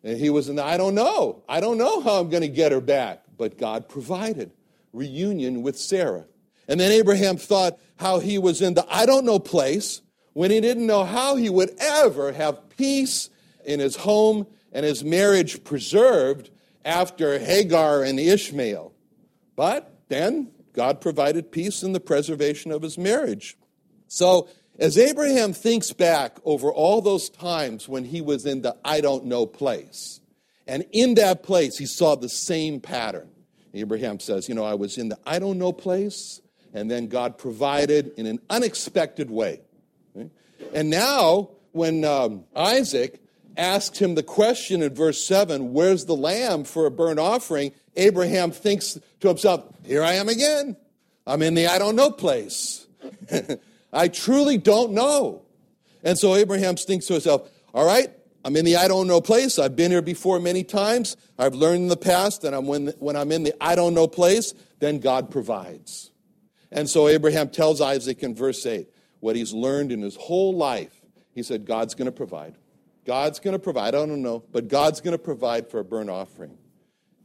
And 0.03 0.19
he 0.19 0.31
was 0.31 0.49
in 0.49 0.57
the, 0.57 0.65
I 0.65 0.79
don't 0.79 0.95
know. 0.95 1.43
I 1.47 1.61
don't 1.61 1.77
know 1.77 2.01
how 2.01 2.19
I'm 2.19 2.31
going 2.31 2.45
to 2.45 2.49
get 2.49 2.73
her 2.73 2.81
back. 2.81 3.25
But 3.37 3.59
God 3.59 3.91
provided 3.91 4.53
reunion 4.95 5.61
with 5.61 5.79
Sarah. 5.79 6.25
And 6.67 6.81
then 6.81 6.91
Abraham 6.91 7.37
thought 7.37 7.79
how 7.97 8.21
he 8.21 8.39
was 8.39 8.63
in 8.63 8.73
the 8.73 8.87
I 8.89 9.05
don't 9.05 9.27
know 9.27 9.39
place 9.39 10.01
when 10.33 10.51
he 10.51 10.63
didn't 10.63 10.87
know 10.87 11.05
how 11.05 11.37
he 11.37 11.51
would 11.51 11.77
ever 11.79 12.33
have 12.33 12.71
peace 12.71 13.29
in 13.67 13.81
his 13.81 13.97
home 13.97 14.47
and 14.73 14.87
his 14.87 15.05
marriage 15.05 15.63
preserved 15.63 16.49
after 16.87 17.39
Hagar 17.39 18.03
and 18.03 18.19
Ishmael. 18.19 18.95
But 19.57 19.93
then 20.09 20.53
God 20.73 21.01
provided 21.01 21.51
peace 21.51 21.83
in 21.83 21.93
the 21.93 22.01
preservation 22.01 22.71
of 22.71 22.83
his 22.83 22.99
marriage. 22.99 23.57
So, 24.07 24.49
as 24.79 24.99
Abraham 24.99 25.55
thinks 25.55 25.93
back 25.93 26.39
over 26.45 26.71
all 26.71 27.01
those 27.01 27.31
times 27.31 27.89
when 27.89 28.05
he 28.05 28.21
was 28.21 28.45
in 28.45 28.61
the 28.61 28.77
I 28.85 29.01
don't 29.01 29.25
know 29.25 29.47
place, 29.47 30.21
and 30.67 30.85
in 30.93 31.15
that 31.15 31.43
place 31.43 31.79
he 31.79 31.87
saw 31.87 32.15
the 32.15 32.29
same 32.29 32.81
pattern. 32.81 33.31
Abraham 33.73 34.21
says, 34.21 34.49
You 34.49 34.55
know, 34.55 34.65
I 34.65 34.75
was 34.75 34.99
in 34.99 35.09
the 35.09 35.19
I 35.25 35.39
don't 35.39 35.59
know 35.59 35.73
place, 35.73 36.43
and 36.75 36.91
then 36.91 37.09
God 37.09 37.39
provided 37.39 38.13
in 38.19 38.27
an 38.27 38.39
unexpected 38.51 39.31
way. 39.31 39.63
And 40.75 40.91
now, 40.91 41.51
when 41.73 42.05
um, 42.05 42.45
Isaac 42.55 43.21
asks 43.57 43.99
him 43.99 44.15
the 44.15 44.23
question 44.23 44.83
in 44.83 44.95
verse 44.95 45.27
7 45.27 45.73
where's 45.73 46.05
the 46.05 46.17
lamb 46.17 46.65
for 46.65 46.87
a 46.87 46.91
burnt 46.91 47.19
offering? 47.19 47.73
Abraham 47.97 48.51
thinks 48.51 48.99
to 49.21 49.29
himself, 49.29 49.65
here 49.85 50.03
I 50.03 50.15
am 50.15 50.29
again. 50.29 50.77
I'm 51.27 51.43
in 51.43 51.55
the 51.55 51.67
I 51.67 51.79
don't 51.79 51.97
know 51.97 52.11
place. 52.11 52.87
I 53.93 54.09
truly 54.09 54.59
don't 54.59 54.93
know. 54.93 55.43
And 56.05 56.19
so 56.19 56.35
Abraham 56.35 56.77
thinks 56.77 57.07
to 57.07 57.15
himself, 57.15 57.51
all 57.75 57.87
right, 57.87 58.11
I'm 58.45 58.55
in 58.57 58.65
the 58.65 58.77
I 58.77 58.87
don't 58.87 59.09
know 59.09 59.21
place. 59.21 59.59
I've 59.59 59.75
been 59.75 59.91
here 59.91 60.03
before 60.03 60.39
many 60.39 60.63
times. 60.63 61.17
I've 61.37 61.55
learned 61.55 61.83
in 61.83 61.89
the 61.89 61.97
past 61.97 62.43
that 62.43 62.55
I'm 62.55 62.67
when, 62.67 62.89
when 62.99 63.17
I'm 63.17 63.33
in 63.33 63.43
the 63.43 63.55
I 63.61 63.75
don't 63.75 63.95
know 63.95 64.07
place, 64.07 64.55
then 64.79 65.01
God 65.01 65.31
provides. 65.31 66.13
And 66.71 66.89
so 66.89 67.09
Abraham 67.09 67.49
tells 67.49 67.81
Isaac 67.81 68.23
in 68.23 68.35
verse 68.35 68.65
8 68.65 68.89
what 69.21 69.35
he's 69.35 69.53
learned 69.53 69.91
in 69.91 70.03
his 70.03 70.15
whole 70.15 70.55
life. 70.55 71.01
He 71.35 71.43
said, 71.43 71.67
God's 71.67 71.95
going 71.95 72.07
to 72.07 72.13
provide. 72.13 72.55
God's 73.07 73.39
going 73.39 73.53
to 73.53 73.59
provide. 73.59 73.95
I 73.95 74.05
don't 74.05 74.23
know, 74.23 74.45
but 74.53 74.69
God's 74.69 75.01
going 75.01 75.13
to 75.13 75.23
provide 75.23 75.71
for 75.71 75.81
a 75.81 75.85
burnt 75.85 76.11
offering. 76.11 76.59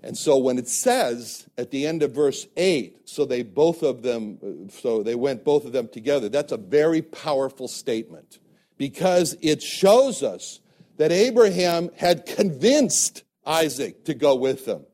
And 0.03 0.17
so 0.17 0.37
when 0.37 0.57
it 0.57 0.67
says 0.67 1.47
at 1.57 1.71
the 1.71 1.85
end 1.85 2.01
of 2.03 2.11
verse 2.11 2.47
8, 2.57 3.07
so 3.09 3.25
they 3.25 3.43
both 3.43 3.83
of 3.83 4.01
them, 4.01 4.69
so 4.69 5.03
they 5.03 5.15
went 5.15 5.43
both 5.43 5.65
of 5.65 5.73
them 5.73 5.87
together, 5.87 6.29
that's 6.29 6.51
a 6.51 6.57
very 6.57 7.01
powerful 7.01 7.67
statement 7.67 8.39
because 8.77 9.35
it 9.41 9.61
shows 9.61 10.23
us 10.23 10.59
that 10.97 11.11
Abraham 11.11 11.89
had 11.97 12.25
convinced 12.25 13.23
Isaac 13.45 14.05
to 14.05 14.13
go 14.13 14.35
with 14.35 14.65
them. 14.65 14.85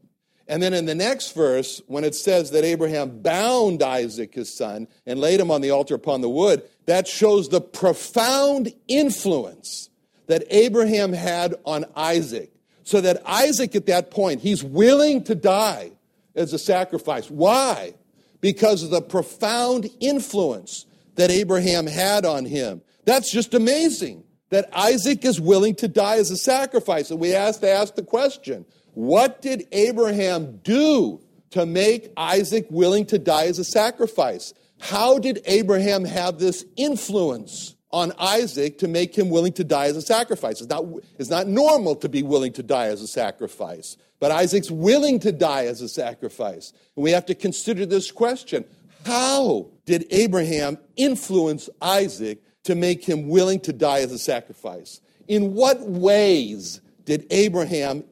And 0.49 0.63
then 0.63 0.73
in 0.73 0.85
the 0.85 0.95
next 0.95 1.33
verse, 1.33 1.81
when 1.87 2.05
it 2.05 2.15
says 2.15 2.51
that 2.51 2.63
Abraham 2.63 3.19
bound 3.19 3.83
Isaac, 3.83 4.33
his 4.33 4.53
son, 4.53 4.87
and 5.05 5.19
laid 5.19 5.39
him 5.39 5.51
on 5.51 5.61
the 5.61 5.71
altar 5.71 5.95
upon 5.95 6.21
the 6.21 6.29
wood, 6.29 6.63
that 6.85 7.07
shows 7.07 7.49
the 7.49 7.59
profound 7.59 8.73
influence 8.87 9.89
that 10.27 10.43
Abraham 10.49 11.13
had 11.13 11.55
on 11.65 11.85
Isaac. 11.95 12.51
So 12.83 13.01
that 13.01 13.21
Isaac, 13.25 13.75
at 13.75 13.87
that 13.87 14.11
point, 14.11 14.41
he's 14.41 14.63
willing 14.63 15.23
to 15.25 15.35
die 15.35 15.91
as 16.35 16.53
a 16.53 16.59
sacrifice. 16.59 17.29
Why? 17.29 17.95
Because 18.39 18.83
of 18.83 18.91
the 18.91 19.01
profound 19.01 19.89
influence 19.99 20.85
that 21.15 21.31
Abraham 21.31 21.87
had 21.87 22.25
on 22.25 22.45
him. 22.45 22.81
That's 23.05 23.31
just 23.31 23.53
amazing 23.53 24.23
that 24.49 24.69
Isaac 24.73 25.25
is 25.25 25.41
willing 25.41 25.75
to 25.75 25.87
die 25.87 26.17
as 26.17 26.31
a 26.31 26.37
sacrifice. 26.37 27.11
And 27.11 27.19
we 27.19 27.29
have 27.29 27.59
to 27.59 27.69
ask 27.69 27.95
the 27.95 28.03
question 28.03 28.65
what 28.93 29.41
did 29.41 29.67
Abraham 29.71 30.57
do 30.63 31.21
to 31.51 31.65
make 31.65 32.11
Isaac 32.17 32.67
willing 32.69 33.05
to 33.07 33.19
die 33.19 33.45
as 33.45 33.59
a 33.59 33.63
sacrifice? 33.63 34.53
How 34.79 35.19
did 35.19 35.41
Abraham 35.45 36.05
have 36.05 36.39
this 36.39 36.65
influence 36.75 37.75
on 37.91 38.11
Isaac 38.19 38.77
to 38.79 38.87
make 38.87 39.17
him 39.17 39.29
willing 39.29 39.53
to 39.53 39.63
die 39.63 39.85
as 39.85 39.97
a 39.97 40.01
sacrifice? 40.01 40.61
It's 40.61 40.69
not, 40.69 40.85
it's 41.17 41.29
not 41.29 41.47
normal 41.47 41.95
to 41.97 42.09
be 42.09 42.23
willing 42.23 42.53
to 42.53 42.63
die 42.63 42.87
as 42.87 43.01
a 43.01 43.07
sacrifice, 43.07 43.97
but 44.19 44.31
Isaac's 44.31 44.71
willing 44.71 45.19
to 45.19 45.31
die 45.31 45.65
as 45.65 45.81
a 45.81 45.89
sacrifice. 45.89 46.73
And 46.95 47.03
we 47.03 47.11
have 47.11 47.25
to 47.27 47.35
consider 47.35 47.85
this 47.85 48.11
question 48.11 48.65
How 49.05 49.67
did 49.85 50.05
Abraham 50.11 50.77
influence 50.95 51.69
Isaac 51.81 52.41
to 52.67 52.75
make 52.75 53.05
him 53.05 53.29
willing 53.29 53.61
to 53.61 53.71
die 53.71 54.01
as 54.01 54.11
a 54.11 54.19
sacrifice. 54.19 54.99
In 55.29 55.53
what 55.53 55.79
ways 55.79 56.81
did 57.05 57.25
Abraham 57.29 58.03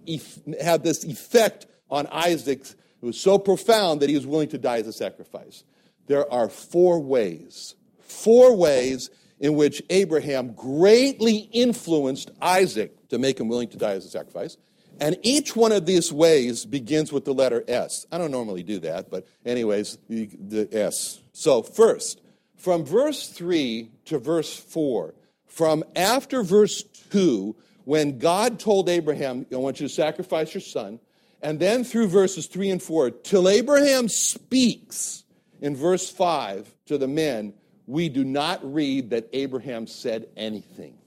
have 0.62 0.82
this 0.82 1.04
effect 1.04 1.66
on 1.92 2.08
Isaac? 2.08 2.62
It 2.62 3.06
was 3.06 3.20
so 3.20 3.38
profound 3.38 4.00
that 4.00 4.08
he 4.08 4.16
was 4.16 4.26
willing 4.26 4.48
to 4.50 4.58
die 4.58 4.78
as 4.78 4.88
a 4.88 4.94
sacrifice. 4.94 5.66
There 6.08 6.32
are 6.32 6.48
four 6.48 7.02
ways, 7.02 7.76
four 8.00 8.56
ways 8.56 9.10
in 9.40 9.56
which 9.56 9.82
Abraham 9.90 10.54
greatly 10.54 11.50
influenced 11.52 12.32
Isaac 12.42 13.10
to 13.10 13.18
make 13.18 13.40
him 13.40 13.48
willing 13.48 13.70
to 13.70 13.78
die 13.78 13.94
as 13.94 14.06
a 14.06 14.10
sacrifice. 14.10 14.58
And 15.00 15.18
each 15.24 15.56
one 15.56 15.72
of 15.72 15.86
these 15.86 16.12
ways 16.14 16.66
begins 16.66 17.12
with 17.12 17.26
the 17.26 17.34
letter 17.34 17.64
S. 17.68 18.06
I 18.12 18.18
don't 18.18 18.32
normally 18.32 18.64
do 18.64 18.80
that, 18.80 19.10
but, 19.12 19.28
anyways, 19.46 19.98
the, 20.08 20.28
the 20.28 20.70
S. 20.72 21.20
So, 21.34 21.64
first, 21.64 22.22
from 22.56 22.86
verse 22.86 23.28
3 23.28 23.92
to 24.06 24.20
verse 24.20 24.56
4, 24.56 25.14
from 25.48 25.84
after 25.96 26.44
verse 26.44 26.84
2, 27.12 27.56
when 27.84 28.20
God 28.20 28.60
told 28.60 28.90
Abraham, 28.90 29.46
I 29.52 29.58
want 29.58 29.80
you 29.80 29.88
to 29.88 29.94
sacrifice 29.94 30.54
your 30.54 30.62
son, 30.62 31.00
and 31.42 31.60
then 31.60 31.84
through 31.84 32.08
verses 32.08 32.48
3 32.48 32.72
and 32.72 32.82
4, 32.82 33.12
till 33.12 33.50
Abraham 33.50 34.08
speaks 34.08 35.24
in 35.62 35.76
verse 35.76 36.10
5 36.10 36.74
to 36.88 36.98
the 36.98 37.08
men, 37.08 37.54
we 37.88 38.10
do 38.10 38.24
not 38.24 38.60
read 38.74 39.12
that 39.12 39.30
Abraham 39.34 39.88
said 39.88 40.28
anything. 40.36 40.98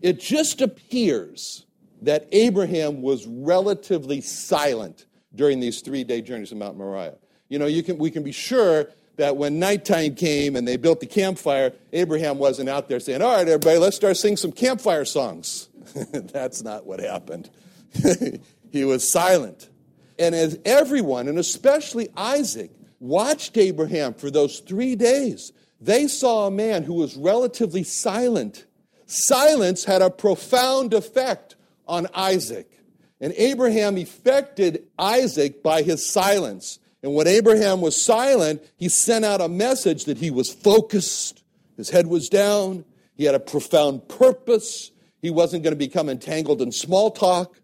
It 0.00 0.18
just 0.20 0.60
appears 0.60 1.66
that 2.02 2.26
Abraham 2.32 3.02
was 3.02 3.26
relatively 3.26 4.20
silent 4.20 5.06
during 5.34 5.60
these 5.60 5.80
three 5.80 6.04
day 6.04 6.22
journeys 6.22 6.50
to 6.50 6.54
Mount 6.54 6.76
Moriah. 6.76 7.16
You 7.48 7.58
know, 7.58 7.66
you 7.66 7.82
can, 7.82 7.98
we 7.98 8.10
can 8.10 8.22
be 8.22 8.32
sure 8.32 8.88
that 9.16 9.36
when 9.36 9.58
nighttime 9.58 10.14
came 10.14 10.56
and 10.56 10.66
they 10.66 10.76
built 10.76 11.00
the 11.00 11.06
campfire, 11.06 11.72
Abraham 11.92 12.38
wasn't 12.38 12.68
out 12.68 12.88
there 12.88 13.00
saying, 13.00 13.20
All 13.20 13.36
right, 13.36 13.46
everybody, 13.46 13.78
let's 13.78 13.96
start 13.96 14.16
singing 14.16 14.38
some 14.38 14.52
campfire 14.52 15.04
songs. 15.04 15.68
That's 16.12 16.62
not 16.62 16.86
what 16.86 17.00
happened. 17.00 17.50
he 18.70 18.84
was 18.84 19.10
silent. 19.10 19.68
And 20.18 20.34
as 20.34 20.58
everyone, 20.64 21.28
and 21.28 21.38
especially 21.38 22.08
Isaac, 22.16 22.70
watched 22.98 23.56
Abraham 23.56 24.14
for 24.14 24.30
those 24.30 24.60
three 24.60 24.96
days, 24.96 25.52
they 25.80 26.06
saw 26.06 26.46
a 26.46 26.50
man 26.50 26.82
who 26.82 26.94
was 26.94 27.16
relatively 27.16 27.82
silent. 27.82 28.66
Silence 29.06 29.84
had 29.84 30.02
a 30.02 30.10
profound 30.10 30.92
effect 30.92 31.56
on 31.88 32.06
Isaac. 32.14 32.70
And 33.20 33.32
Abraham 33.36 33.96
affected 33.96 34.84
Isaac 34.98 35.62
by 35.62 35.82
his 35.82 36.08
silence. 36.08 36.78
And 37.02 37.14
when 37.14 37.26
Abraham 37.26 37.80
was 37.80 38.00
silent, 38.00 38.62
he 38.76 38.88
sent 38.88 39.24
out 39.24 39.40
a 39.40 39.48
message 39.48 40.04
that 40.04 40.18
he 40.18 40.30
was 40.30 40.52
focused, 40.52 41.42
his 41.76 41.90
head 41.90 42.06
was 42.06 42.28
down, 42.28 42.84
he 43.14 43.24
had 43.24 43.34
a 43.34 43.40
profound 43.40 44.08
purpose, 44.08 44.90
he 45.20 45.30
wasn't 45.30 45.62
going 45.62 45.72
to 45.72 45.78
become 45.78 46.08
entangled 46.08 46.62
in 46.62 46.72
small 46.72 47.10
talk. 47.10 47.60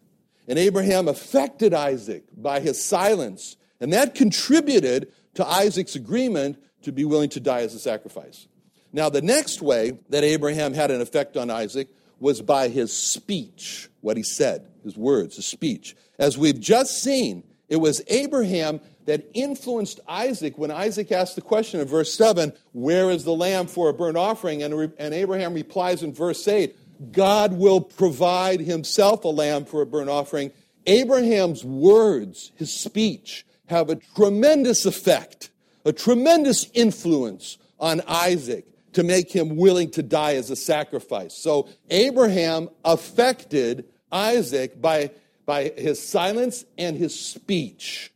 And 0.49 0.59
Abraham 0.59 1.09
affected 1.09 1.75
Isaac 1.75 2.25
by 2.37 2.61
his 2.61 2.83
silence, 2.83 3.57
and 3.81 3.93
that 3.93 4.15
contributed 4.15 5.13
to 5.35 5.47
Isaac's 5.47 5.97
agreement 5.97 6.63
to 6.83 6.93
be 6.93 7.05
willing 7.05 7.31
to 7.31 7.41
die 7.41 7.61
as 7.61 7.75
a 7.75 7.79
sacrifice. 7.79 8.47
Now, 8.93 9.09
the 9.09 9.23
next 9.23 9.61
way 9.61 9.99
that 10.11 10.25
Abraham 10.25 10.73
had 10.73 10.91
an 10.91 11.01
effect 11.01 11.37
on 11.37 11.51
Isaac 11.51 11.89
was 12.19 12.41
by 12.41 12.69
his 12.69 12.97
speech, 12.97 13.89
what 14.01 14.17
he 14.17 14.23
said, 14.23 14.67
his 14.85 14.97
words, 14.97 15.37
his 15.37 15.47
speech. 15.47 15.97
As 16.19 16.39
we've 16.39 16.61
just 16.61 17.03
seen, 17.03 17.43
it 17.69 17.77
was 17.77 18.01
Abraham 18.09 18.81
that 19.07 19.29
influenced 19.35 20.01
Isaac 20.09 20.57
when 20.59 20.71
Isaac 20.71 21.13
asked 21.13 21.37
the 21.37 21.43
question 21.43 21.81
in 21.81 21.87
verse 21.87 22.13
7, 22.15 22.53
Where 22.73 23.11
is 23.11 23.25
the 23.25 23.35
lamb 23.35 23.67
for 23.67 23.89
a 23.89 23.95
burnt 23.95 24.17
offering? 24.17 24.63
And, 24.63 24.93
and 24.99 25.15
Abraham 25.15 25.55
replies 25.55 26.03
in 26.03 26.13
verse 26.13 26.47
8, 26.47 26.77
God 27.13 27.53
will 27.53 27.81
provide 27.81 28.61
himself 28.61 29.25
a 29.25 29.29
lamb 29.29 29.65
for 29.65 29.83
a 29.83 29.87
burnt 29.87 30.09
offering. 30.09 30.53
Abraham's 30.87 31.65
words, 31.65 32.53
his 32.57 32.73
speech, 32.73 33.45
have 33.67 33.91
a 33.91 33.97
tremendous 33.97 34.87
effect, 34.87 35.51
a 35.87 35.93
tremendous 35.93 36.69
influence 36.75 37.59
on 37.79 38.03
Isaac 38.07 38.67
to 38.95 39.03
make 39.03 39.31
him 39.31 39.57
willing 39.57 39.91
to 39.93 40.03
die 40.03 40.35
as 40.35 40.51
a 40.51 40.57
sacrifice. 40.57 41.35
So 41.35 41.69
Abraham 41.91 42.69
affected 42.85 43.85
Isaac 44.11 44.81
by, 44.81 45.11
by 45.45 45.73
his 45.77 46.03
silence 46.03 46.65
and 46.77 46.97
his 46.97 47.19
speech. 47.19 48.13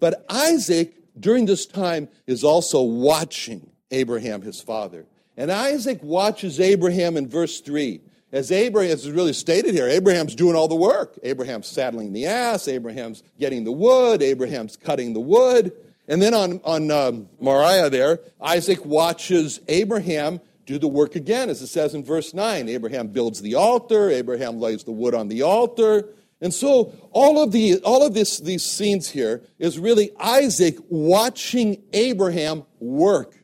But 0.00 0.24
Isaac, 0.28 0.94
during 1.18 1.46
this 1.46 1.64
time, 1.66 2.08
is 2.26 2.42
also 2.42 2.82
watching 2.82 3.70
Abraham, 3.90 4.42
his 4.42 4.60
father. 4.60 5.06
And 5.36 5.52
Isaac 5.52 6.02
watches 6.02 6.58
Abraham 6.58 7.16
in 7.16 7.28
verse 7.28 7.60
3. 7.60 8.00
As 8.32 8.50
Abraham, 8.50 8.90
as 8.90 9.04
is 9.04 9.12
really 9.12 9.34
stated 9.34 9.74
here, 9.74 9.86
Abraham's 9.86 10.34
doing 10.34 10.56
all 10.56 10.66
the 10.66 10.74
work. 10.74 11.18
Abraham's 11.22 11.66
saddling 11.66 12.14
the 12.14 12.26
ass, 12.26 12.66
Abraham's 12.66 13.22
getting 13.38 13.64
the 13.64 13.72
wood, 13.72 14.22
Abraham's 14.22 14.76
cutting 14.76 15.12
the 15.12 15.20
wood. 15.20 15.72
And 16.08 16.20
then 16.20 16.34
on, 16.34 16.60
on 16.64 16.90
um, 16.90 17.28
Moriah 17.40 17.88
there, 17.88 18.20
Isaac 18.40 18.84
watches 18.84 19.60
Abraham 19.68 20.40
do 20.66 20.78
the 20.78 20.88
work 20.88 21.16
again, 21.16 21.50
as 21.50 21.62
it 21.62 21.68
says 21.68 21.94
in 21.94 22.04
verse 22.04 22.34
9. 22.34 22.68
Abraham 22.68 23.08
builds 23.08 23.40
the 23.40 23.54
altar, 23.54 24.10
Abraham 24.10 24.60
lays 24.60 24.84
the 24.84 24.92
wood 24.92 25.14
on 25.14 25.28
the 25.28 25.42
altar. 25.42 26.08
And 26.40 26.52
so 26.52 26.92
all 27.12 27.42
of 27.42 27.52
the 27.52 27.76
all 27.84 28.04
of 28.04 28.14
this 28.14 28.40
these 28.40 28.64
scenes 28.64 29.08
here 29.08 29.42
is 29.60 29.78
really 29.78 30.10
Isaac 30.18 30.76
watching 30.88 31.82
Abraham 31.92 32.64
work. 32.80 33.38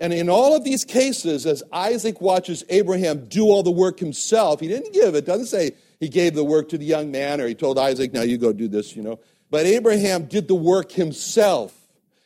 And 0.00 0.12
in 0.12 0.28
all 0.28 0.56
of 0.56 0.64
these 0.64 0.84
cases, 0.84 1.46
as 1.46 1.62
Isaac 1.72 2.20
watches 2.20 2.64
Abraham 2.68 3.26
do 3.26 3.44
all 3.44 3.62
the 3.62 3.70
work 3.70 4.00
himself, 4.00 4.58
he 4.58 4.66
didn't 4.66 4.92
give 4.92 5.14
it, 5.14 5.24
doesn't 5.24 5.46
say 5.46 5.72
he 6.00 6.08
gave 6.08 6.34
the 6.34 6.44
work 6.44 6.68
to 6.70 6.78
the 6.78 6.84
young 6.84 7.12
man 7.12 7.40
or 7.40 7.46
he 7.46 7.54
told 7.54 7.78
Isaac, 7.78 8.12
now 8.12 8.22
you 8.22 8.36
go 8.36 8.52
do 8.52 8.66
this, 8.66 8.96
you 8.96 9.02
know. 9.02 9.20
But 9.50 9.66
Abraham 9.66 10.24
did 10.24 10.48
the 10.48 10.56
work 10.56 10.90
himself. 10.90 11.83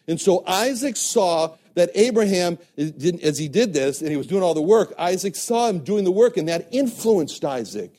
And 0.08 0.20
so 0.20 0.42
Isaac 0.46 0.96
saw 0.96 1.54
that 1.74 1.90
Abraham, 1.94 2.58
as 2.76 3.38
he 3.38 3.48
did 3.48 3.72
this 3.72 4.00
and 4.00 4.10
he 4.10 4.16
was 4.16 4.26
doing 4.26 4.42
all 4.42 4.54
the 4.54 4.62
work, 4.62 4.92
Isaac 4.98 5.36
saw 5.36 5.68
him 5.68 5.80
doing 5.84 6.04
the 6.04 6.10
work 6.10 6.36
and 6.36 6.48
that 6.48 6.68
influenced 6.72 7.44
Isaac. 7.44 7.92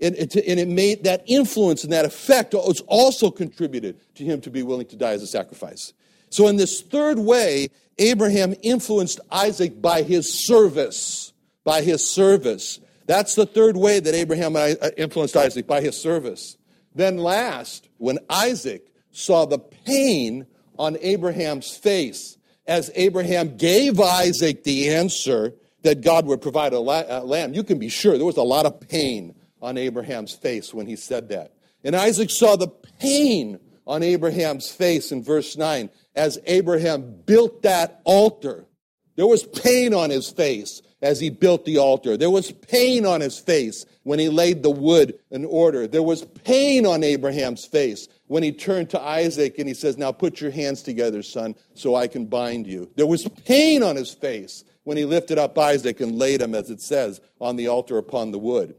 and, 0.00 0.14
and, 0.14 0.36
it 0.36 0.68
made 0.68 1.04
that 1.04 1.24
influence 1.26 1.82
and 1.82 1.92
that 1.92 2.04
effect 2.04 2.54
also 2.54 3.30
contributed 3.30 3.98
to 4.14 4.24
him 4.24 4.40
to 4.42 4.50
be 4.50 4.62
willing 4.62 4.86
to 4.86 4.96
die 4.96 5.12
as 5.12 5.22
a 5.22 5.26
sacrifice. 5.26 5.92
So, 6.28 6.48
in 6.48 6.56
this 6.56 6.82
third 6.82 7.18
way, 7.18 7.68
Abraham 7.98 8.54
influenced 8.62 9.20
Isaac 9.30 9.80
by 9.80 10.02
his 10.02 10.46
service. 10.46 11.32
By 11.64 11.82
his 11.82 12.08
service. 12.08 12.78
That's 13.06 13.34
the 13.34 13.46
third 13.46 13.76
way 13.76 14.00
that 14.00 14.14
Abraham 14.14 14.56
uh, 14.56 14.74
influenced 14.96 15.36
Isaac, 15.36 15.66
by 15.66 15.80
his 15.80 15.96
service. 16.00 16.56
Then, 16.94 17.16
last, 17.16 17.88
when 17.98 18.18
Isaac 18.28 18.92
saw 19.12 19.46
the 19.46 19.58
pain 19.58 20.46
on 20.78 20.96
Abraham's 21.00 21.76
face 21.76 22.36
as 22.66 22.90
Abraham 22.94 23.56
gave 23.56 24.00
Isaac 24.00 24.64
the 24.64 24.90
answer 24.90 25.54
that 25.82 26.00
God 26.00 26.26
would 26.26 26.42
provide 26.42 26.72
a 26.72 26.80
lamb, 26.80 27.54
you 27.54 27.62
can 27.62 27.78
be 27.78 27.88
sure 27.88 28.16
there 28.16 28.26
was 28.26 28.36
a 28.36 28.42
lot 28.42 28.66
of 28.66 28.80
pain 28.80 29.34
on 29.62 29.78
Abraham's 29.78 30.34
face 30.34 30.74
when 30.74 30.86
he 30.86 30.96
said 30.96 31.28
that. 31.28 31.52
And 31.84 31.94
Isaac 31.94 32.30
saw 32.30 32.56
the 32.56 32.68
pain 32.68 33.60
on 33.86 34.02
Abraham's 34.02 34.68
face 34.68 35.12
in 35.12 35.22
verse 35.22 35.56
9 35.56 35.88
as 36.16 36.38
Abraham 36.46 37.22
built 37.24 37.62
that 37.62 38.00
altar. 38.04 38.66
There 39.14 39.26
was 39.26 39.44
pain 39.44 39.94
on 39.94 40.10
his 40.10 40.28
face 40.28 40.82
as 41.02 41.20
he 41.20 41.30
built 41.30 41.64
the 41.64 41.78
altar. 41.78 42.16
There 42.16 42.30
was 42.30 42.52
pain 42.52 43.04
on 43.04 43.20
his 43.20 43.38
face 43.38 43.84
when 44.02 44.18
he 44.18 44.28
laid 44.28 44.62
the 44.62 44.70
wood 44.70 45.18
in 45.30 45.44
order. 45.44 45.86
There 45.86 46.02
was 46.02 46.24
pain 46.44 46.86
on 46.86 47.04
Abraham's 47.04 47.64
face 47.64 48.08
when 48.28 48.42
he 48.42 48.52
turned 48.52 48.90
to 48.90 49.00
Isaac 49.00 49.58
and 49.58 49.68
he 49.68 49.74
says, 49.74 49.98
Now 49.98 50.12
put 50.12 50.40
your 50.40 50.50
hands 50.50 50.82
together, 50.82 51.22
son, 51.22 51.54
so 51.74 51.94
I 51.94 52.06
can 52.06 52.26
bind 52.26 52.66
you. 52.66 52.90
There 52.96 53.06
was 53.06 53.28
pain 53.44 53.82
on 53.82 53.96
his 53.96 54.12
face 54.12 54.64
when 54.84 54.96
he 54.96 55.04
lifted 55.04 55.38
up 55.38 55.58
Isaac 55.58 56.00
and 56.00 56.18
laid 56.18 56.40
him, 56.40 56.54
as 56.54 56.70
it 56.70 56.80
says, 56.80 57.20
on 57.40 57.56
the 57.56 57.68
altar 57.68 57.98
upon 57.98 58.30
the 58.30 58.38
wood. 58.38 58.74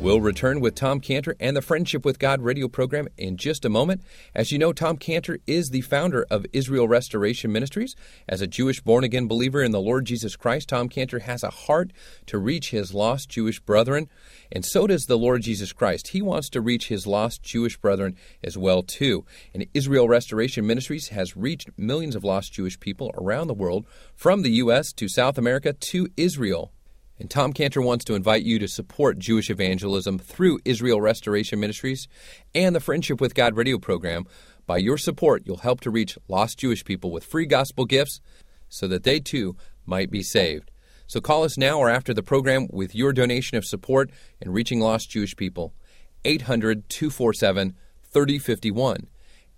We'll 0.00 0.22
return 0.22 0.60
with 0.60 0.76
Tom 0.76 1.00
Cantor 1.00 1.36
and 1.38 1.54
the 1.54 1.60
Friendship 1.60 2.06
with 2.06 2.18
God 2.18 2.40
radio 2.40 2.68
program 2.68 3.06
in 3.18 3.36
just 3.36 3.66
a 3.66 3.68
moment. 3.68 4.00
As 4.34 4.50
you 4.50 4.58
know, 4.58 4.72
Tom 4.72 4.96
Cantor 4.96 5.40
is 5.46 5.68
the 5.68 5.82
founder 5.82 6.26
of 6.30 6.46
Israel 6.54 6.88
Restoration 6.88 7.52
Ministries. 7.52 7.94
As 8.26 8.40
a 8.40 8.46
Jewish 8.46 8.80
born 8.80 9.04
again 9.04 9.28
believer 9.28 9.62
in 9.62 9.72
the 9.72 9.80
Lord 9.80 10.06
Jesus 10.06 10.36
Christ, 10.36 10.70
Tom 10.70 10.88
Cantor 10.88 11.18
has 11.18 11.42
a 11.42 11.50
heart 11.50 11.92
to 12.24 12.38
reach 12.38 12.70
his 12.70 12.94
lost 12.94 13.28
Jewish 13.28 13.60
brethren, 13.60 14.08
and 14.50 14.64
so 14.64 14.86
does 14.86 15.04
the 15.04 15.18
Lord 15.18 15.42
Jesus 15.42 15.74
Christ. 15.74 16.08
He 16.08 16.22
wants 16.22 16.48
to 16.48 16.62
reach 16.62 16.88
his 16.88 17.06
lost 17.06 17.42
Jewish 17.42 17.76
brethren 17.76 18.16
as 18.42 18.56
well 18.56 18.82
too. 18.82 19.26
And 19.52 19.66
Israel 19.74 20.08
Restoration 20.08 20.66
Ministries 20.66 21.08
has 21.08 21.36
reached 21.36 21.68
millions 21.76 22.16
of 22.16 22.24
lost 22.24 22.54
Jewish 22.54 22.80
people 22.80 23.10
around 23.18 23.48
the 23.48 23.54
world 23.54 23.84
from 24.14 24.40
the 24.40 24.52
US 24.52 24.94
to 24.94 25.10
South 25.10 25.36
America 25.36 25.74
to 25.74 26.08
Israel. 26.16 26.72
And 27.20 27.30
Tom 27.30 27.52
Cantor 27.52 27.82
wants 27.82 28.06
to 28.06 28.14
invite 28.14 28.44
you 28.44 28.58
to 28.58 28.66
support 28.66 29.18
Jewish 29.18 29.50
evangelism 29.50 30.18
through 30.18 30.60
Israel 30.64 31.02
Restoration 31.02 31.60
Ministries 31.60 32.08
and 32.54 32.74
the 32.74 32.80
Friendship 32.80 33.20
with 33.20 33.34
God 33.34 33.58
radio 33.58 33.78
program. 33.78 34.24
By 34.66 34.78
your 34.78 34.96
support, 34.96 35.42
you'll 35.44 35.58
help 35.58 35.82
to 35.82 35.90
reach 35.90 36.16
lost 36.28 36.58
Jewish 36.58 36.82
people 36.82 37.10
with 37.10 37.26
free 37.26 37.44
gospel 37.44 37.84
gifts 37.84 38.22
so 38.70 38.88
that 38.88 39.02
they 39.02 39.20
too 39.20 39.54
might 39.84 40.10
be 40.10 40.22
saved. 40.22 40.70
So 41.06 41.20
call 41.20 41.44
us 41.44 41.58
now 41.58 41.78
or 41.78 41.90
after 41.90 42.14
the 42.14 42.22
program 42.22 42.68
with 42.70 42.94
your 42.94 43.12
donation 43.12 43.58
of 43.58 43.66
support 43.66 44.10
in 44.40 44.50
reaching 44.50 44.80
lost 44.80 45.10
Jewish 45.10 45.36
people. 45.36 45.74
800 46.24 46.88
247 46.88 47.76
3051. 48.02 49.08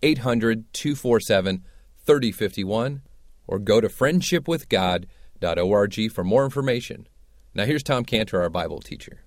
800 0.02 0.73
247 0.73 1.62
3051. 2.04 3.02
Or 3.47 3.61
go 3.61 3.81
to 3.81 3.87
friendshipwithgod.org 3.87 6.11
for 6.11 6.25
more 6.25 6.45
information. 6.45 7.07
Now, 7.54 7.66
here's 7.66 7.82
Tom 7.82 8.04
Cantor, 8.04 8.40
our 8.40 8.49
Bible 8.49 8.80
teacher. 8.80 9.21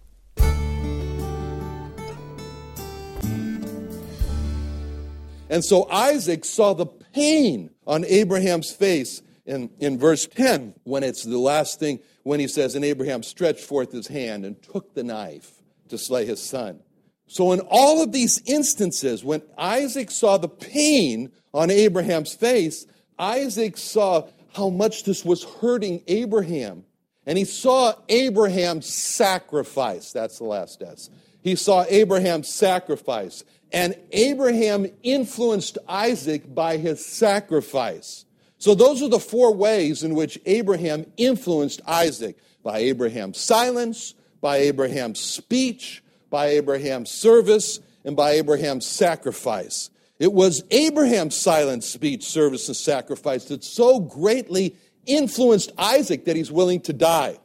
And 5.47 5.63
so 5.63 5.87
Isaac 5.91 6.43
saw 6.43 6.73
the 6.73 6.87
pain 6.87 7.69
on 7.85 8.03
Abraham's 8.05 8.71
face 8.71 9.21
in, 9.45 9.69
in 9.79 9.99
verse 9.99 10.25
10 10.25 10.73
when 10.85 11.03
it's 11.03 11.23
the 11.23 11.37
last 11.37 11.79
thing 11.79 11.99
when 12.23 12.39
he 12.39 12.47
says, 12.47 12.73
And 12.73 12.83
Abraham 12.83 13.21
stretched 13.21 13.63
forth 13.63 13.91
his 13.91 14.07
hand 14.07 14.43
and 14.43 14.61
took 14.61 14.95
the 14.95 15.03
knife 15.03 15.61
to 15.89 15.97
slay 15.99 16.25
his 16.25 16.41
son. 16.41 16.79
So, 17.27 17.51
in 17.51 17.59
all 17.69 18.03
of 18.03 18.11
these 18.11 18.41
instances, 18.45 19.23
when 19.23 19.41
Isaac 19.57 20.11
saw 20.11 20.37
the 20.37 20.49
pain 20.49 21.31
on 21.53 21.71
Abraham's 21.71 22.33
face, 22.33 22.85
Isaac 23.17 23.77
saw 23.77 24.27
how 24.53 24.69
much 24.69 25.03
this 25.03 25.23
was 25.23 25.43
hurting 25.43 26.03
Abraham. 26.07 26.85
And 27.25 27.37
he 27.37 27.45
saw 27.45 27.93
Abraham's 28.07 28.85
sacrifice. 28.85 30.11
That's 30.11 30.37
the 30.37 30.43
last 30.43 30.81
S. 30.81 31.09
He 31.41 31.55
saw 31.55 31.85
Abraham's 31.89 32.47
sacrifice. 32.47 33.43
And 33.71 33.95
Abraham 34.11 34.87
influenced 35.03 35.77
Isaac 35.87 36.53
by 36.53 36.77
his 36.77 37.05
sacrifice. 37.05 38.25
So 38.57 38.73
those 38.73 39.01
are 39.01 39.09
the 39.09 39.19
four 39.19 39.53
ways 39.53 40.03
in 40.03 40.15
which 40.15 40.39
Abraham 40.45 41.05
influenced 41.17 41.81
Isaac 41.85 42.37
by 42.63 42.79
Abraham's 42.79 43.39
silence, 43.39 44.13
by 44.41 44.57
Abraham's 44.57 45.19
speech, 45.19 46.03
by 46.29 46.47
Abraham's 46.47 47.09
service, 47.09 47.79
and 48.03 48.15
by 48.15 48.31
Abraham's 48.31 48.85
sacrifice. 48.85 49.89
It 50.19 50.31
was 50.31 50.63
Abraham's 50.71 51.35
silent 51.35 51.83
speech, 51.83 52.23
service, 52.23 52.67
and 52.67 52.77
sacrifice 52.77 53.45
that 53.45 53.63
so 53.63 53.99
greatly 53.99 54.77
influenced 55.05 55.71
Isaac 55.77 56.25
that 56.25 56.35
he's 56.35 56.51
willing 56.51 56.81
to 56.81 56.93
die. 56.93 57.39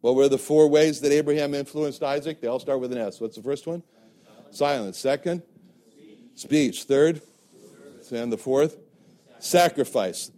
What 0.00 0.16
were 0.16 0.28
the 0.28 0.38
four 0.38 0.68
ways 0.68 1.00
that 1.00 1.12
Abraham 1.12 1.54
influenced 1.54 2.02
Isaac? 2.02 2.40
They 2.40 2.46
all 2.46 2.58
start 2.58 2.80
with 2.80 2.92
an 2.92 2.98
S. 2.98 3.20
What's 3.20 3.36
the 3.36 3.42
first 3.42 3.66
one? 3.66 3.82
Silence. 4.50 4.98
Second? 4.98 5.42
Speech. 6.34 6.84
Third? 6.84 7.22
And 8.12 8.32
the 8.32 8.36
fourth? 8.36 8.76
Sacrifice. 9.38 10.30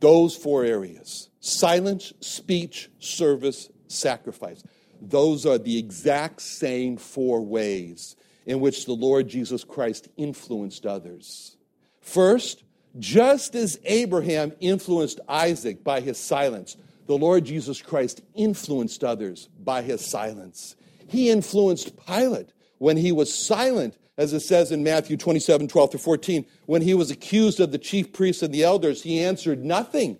Those 0.00 0.36
four 0.36 0.64
areas 0.64 1.30
silence, 1.40 2.12
speech, 2.20 2.90
service, 2.98 3.70
sacrifice. 3.88 4.62
Those 5.00 5.46
are 5.46 5.58
the 5.58 5.78
exact 5.78 6.40
same 6.40 6.96
four 6.96 7.42
ways 7.42 8.16
in 8.46 8.60
which 8.60 8.86
the 8.86 8.92
Lord 8.92 9.28
Jesus 9.28 9.64
Christ 9.64 10.08
influenced 10.16 10.86
others. 10.86 11.56
First, 12.00 12.63
just 12.98 13.54
as 13.54 13.78
Abraham 13.84 14.52
influenced 14.60 15.20
Isaac 15.28 15.82
by 15.82 16.00
his 16.00 16.18
silence, 16.18 16.76
the 17.06 17.18
Lord 17.18 17.44
Jesus 17.44 17.82
Christ 17.82 18.22
influenced 18.34 19.04
others 19.04 19.48
by 19.62 19.82
his 19.82 20.04
silence. 20.04 20.76
He 21.08 21.30
influenced 21.30 21.96
Pilate 22.06 22.52
when 22.78 22.96
he 22.96 23.12
was 23.12 23.34
silent, 23.34 23.98
as 24.16 24.32
it 24.32 24.40
says 24.40 24.72
in 24.72 24.82
Matthew 24.82 25.16
27 25.16 25.68
12 25.68 25.90
to 25.90 25.98
14. 25.98 26.46
When 26.66 26.82
he 26.82 26.94
was 26.94 27.10
accused 27.10 27.60
of 27.60 27.72
the 27.72 27.78
chief 27.78 28.12
priests 28.12 28.42
and 28.42 28.54
the 28.54 28.64
elders, 28.64 29.02
he 29.02 29.20
answered 29.20 29.64
nothing. 29.64 30.18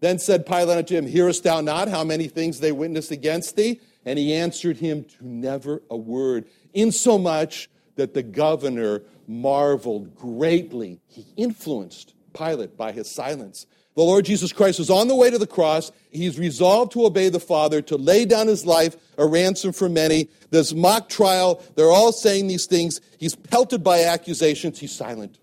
Then 0.00 0.18
said 0.18 0.46
Pilate 0.46 0.78
unto 0.78 0.94
him, 0.94 1.06
Hearest 1.06 1.44
thou 1.44 1.60
not 1.60 1.88
how 1.88 2.04
many 2.04 2.28
things 2.28 2.60
they 2.60 2.72
witness 2.72 3.10
against 3.10 3.56
thee? 3.56 3.80
And 4.04 4.18
he 4.18 4.34
answered 4.34 4.76
him 4.76 5.04
to 5.04 5.26
never 5.26 5.82
a 5.90 5.96
word, 5.96 6.46
insomuch 6.74 7.68
that 7.96 8.14
the 8.14 8.22
governor 8.22 9.02
marveled 9.26 10.14
greatly. 10.14 11.00
He 11.06 11.26
influenced 11.36 12.14
Pilate 12.36 12.76
by 12.76 12.92
his 12.92 13.10
silence. 13.10 13.66
The 13.96 14.02
Lord 14.02 14.26
Jesus 14.26 14.52
Christ 14.52 14.78
was 14.78 14.90
on 14.90 15.08
the 15.08 15.16
way 15.16 15.30
to 15.30 15.38
the 15.38 15.46
cross. 15.46 15.90
He's 16.10 16.38
resolved 16.38 16.92
to 16.92 17.06
obey 17.06 17.30
the 17.30 17.40
Father, 17.40 17.80
to 17.82 17.96
lay 17.96 18.26
down 18.26 18.46
his 18.46 18.66
life, 18.66 18.94
a 19.16 19.26
ransom 19.26 19.72
for 19.72 19.88
many. 19.88 20.28
This 20.50 20.74
mock 20.74 21.08
trial. 21.08 21.62
They're 21.76 21.90
all 21.90 22.12
saying 22.12 22.46
these 22.46 22.66
things. 22.66 23.00
He's 23.18 23.34
pelted 23.34 23.82
by 23.82 24.04
accusations. 24.04 24.78
He's 24.78 24.92
silent. 24.92 25.38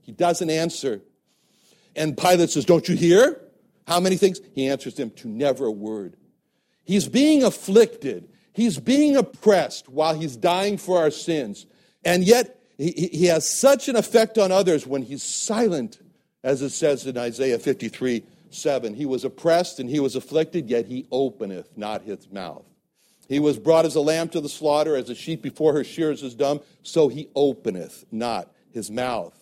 He 0.00 0.12
doesn't 0.12 0.48
answer. 0.48 1.02
And 1.94 2.16
Pilate 2.16 2.48
says, 2.48 2.64
Don't 2.64 2.88
you 2.88 2.96
hear? 2.96 3.42
How 3.86 4.00
many 4.00 4.16
things? 4.16 4.40
He 4.54 4.68
answers 4.68 4.94
them 4.94 5.10
to 5.10 5.28
never 5.28 5.66
a 5.66 5.70
word. 5.70 6.16
He's 6.84 7.08
being 7.08 7.44
afflicted. 7.44 8.30
He's 8.54 8.78
being 8.78 9.16
oppressed 9.16 9.88
while 9.88 10.14
he's 10.14 10.34
dying 10.34 10.78
for 10.78 10.98
our 10.98 11.10
sins. 11.10 11.66
And 12.04 12.24
yet, 12.24 12.58
he, 12.78 12.92
he 13.12 13.26
has 13.26 13.60
such 13.60 13.88
an 13.88 13.96
effect 13.96 14.38
on 14.38 14.50
others 14.50 14.86
when 14.86 15.02
he's 15.02 15.22
silent 15.22 16.00
as 16.42 16.62
it 16.62 16.70
says 16.70 17.06
in 17.06 17.18
Isaiah 17.18 17.58
53 17.58 18.24
7. 18.50 18.94
He 18.94 19.04
was 19.04 19.24
oppressed 19.24 19.78
and 19.78 19.90
he 19.90 20.00
was 20.00 20.16
afflicted, 20.16 20.70
yet 20.70 20.86
he 20.86 21.06
openeth 21.12 21.76
not 21.76 22.02
his 22.02 22.30
mouth. 22.30 22.64
He 23.28 23.38
was 23.38 23.58
brought 23.58 23.84
as 23.84 23.94
a 23.94 24.00
lamb 24.00 24.30
to 24.30 24.40
the 24.40 24.48
slaughter, 24.48 24.96
as 24.96 25.10
a 25.10 25.14
sheep 25.14 25.42
before 25.42 25.74
her 25.74 25.84
shears 25.84 26.22
is 26.22 26.34
dumb, 26.34 26.60
so 26.82 27.08
he 27.08 27.28
openeth 27.34 28.06
not 28.10 28.50
his 28.72 28.90
mouth. 28.90 29.34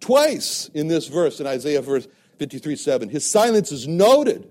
Twice 0.00 0.70
in 0.72 0.88
this 0.88 1.08
verse, 1.08 1.40
in 1.40 1.46
Isaiah 1.46 1.82
verse 1.82 2.08
53 2.38 2.76
7, 2.76 3.08
his 3.10 3.30
silence 3.30 3.70
is 3.70 3.86
noted, 3.86 4.48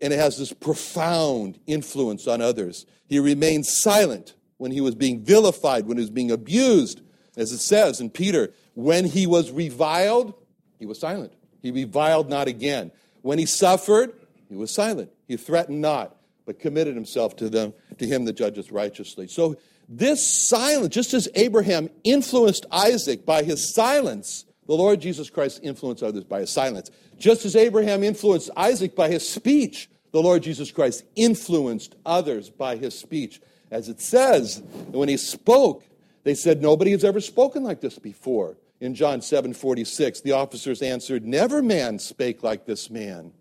and 0.00 0.12
it 0.12 0.18
has 0.18 0.38
this 0.38 0.52
profound 0.52 1.58
influence 1.66 2.26
on 2.26 2.40
others. 2.40 2.84
He 3.08 3.20
remained 3.20 3.66
silent 3.66 4.34
when 4.56 4.72
he 4.72 4.80
was 4.80 4.94
being 4.94 5.24
vilified, 5.24 5.86
when 5.86 5.96
he 5.96 6.02
was 6.02 6.10
being 6.10 6.30
abused, 6.30 7.00
as 7.36 7.52
it 7.52 7.58
says 7.58 8.00
in 8.00 8.10
Peter, 8.10 8.52
when 8.74 9.04
he 9.04 9.26
was 9.26 9.50
reviled, 9.50 10.34
he 10.78 10.86
was 10.86 10.98
silent. 10.98 11.32
He 11.62 11.70
reviled 11.70 12.28
not 12.28 12.48
again. 12.48 12.90
When 13.22 13.38
he 13.38 13.46
suffered, 13.46 14.12
he 14.48 14.56
was 14.56 14.70
silent. 14.70 15.10
He 15.28 15.36
threatened 15.36 15.80
not. 15.80 16.16
but 16.44 16.58
committed 16.58 16.96
himself 16.96 17.36
to 17.36 17.48
them, 17.48 17.72
to 17.98 18.06
him 18.06 18.24
that 18.24 18.32
judges 18.32 18.72
righteously. 18.72 19.28
So 19.28 19.56
this 19.88 20.26
silence, 20.26 20.92
just 20.92 21.14
as 21.14 21.28
Abraham 21.34 21.88
influenced 22.02 22.66
Isaac 22.72 23.24
by 23.24 23.44
his 23.44 23.72
silence, 23.72 24.44
the 24.66 24.74
Lord 24.74 25.00
Jesus 25.00 25.30
Christ 25.30 25.60
influenced 25.62 26.02
others 26.02 26.24
by 26.24 26.40
his 26.40 26.50
silence. 26.50 26.90
Just 27.18 27.44
as 27.44 27.54
Abraham 27.54 28.02
influenced 28.02 28.50
Isaac 28.56 28.96
by 28.96 29.08
his 29.08 29.28
speech, 29.28 29.88
the 30.12 30.22
Lord 30.22 30.42
Jesus 30.42 30.70
Christ 30.70 31.04
influenced 31.14 31.94
others 32.04 32.50
by 32.50 32.76
his 32.76 32.98
speech. 32.98 33.40
As 33.70 33.88
it 33.88 34.00
says, 34.00 34.62
when 34.90 35.08
he 35.08 35.16
spoke, 35.16 35.84
they 36.24 36.34
said, 36.34 36.60
Nobody 36.60 36.90
has 36.90 37.04
ever 37.04 37.20
spoken 37.20 37.62
like 37.62 37.80
this 37.80 37.98
before. 37.98 38.56
In 38.82 38.96
John 38.96 39.22
7 39.22 39.54
46, 39.54 40.22
the 40.22 40.32
officers 40.32 40.82
answered, 40.82 41.24
Never 41.24 41.62
man 41.62 42.00
spake 42.00 42.42
like 42.42 42.66
this 42.66 42.90
man. 42.90 43.32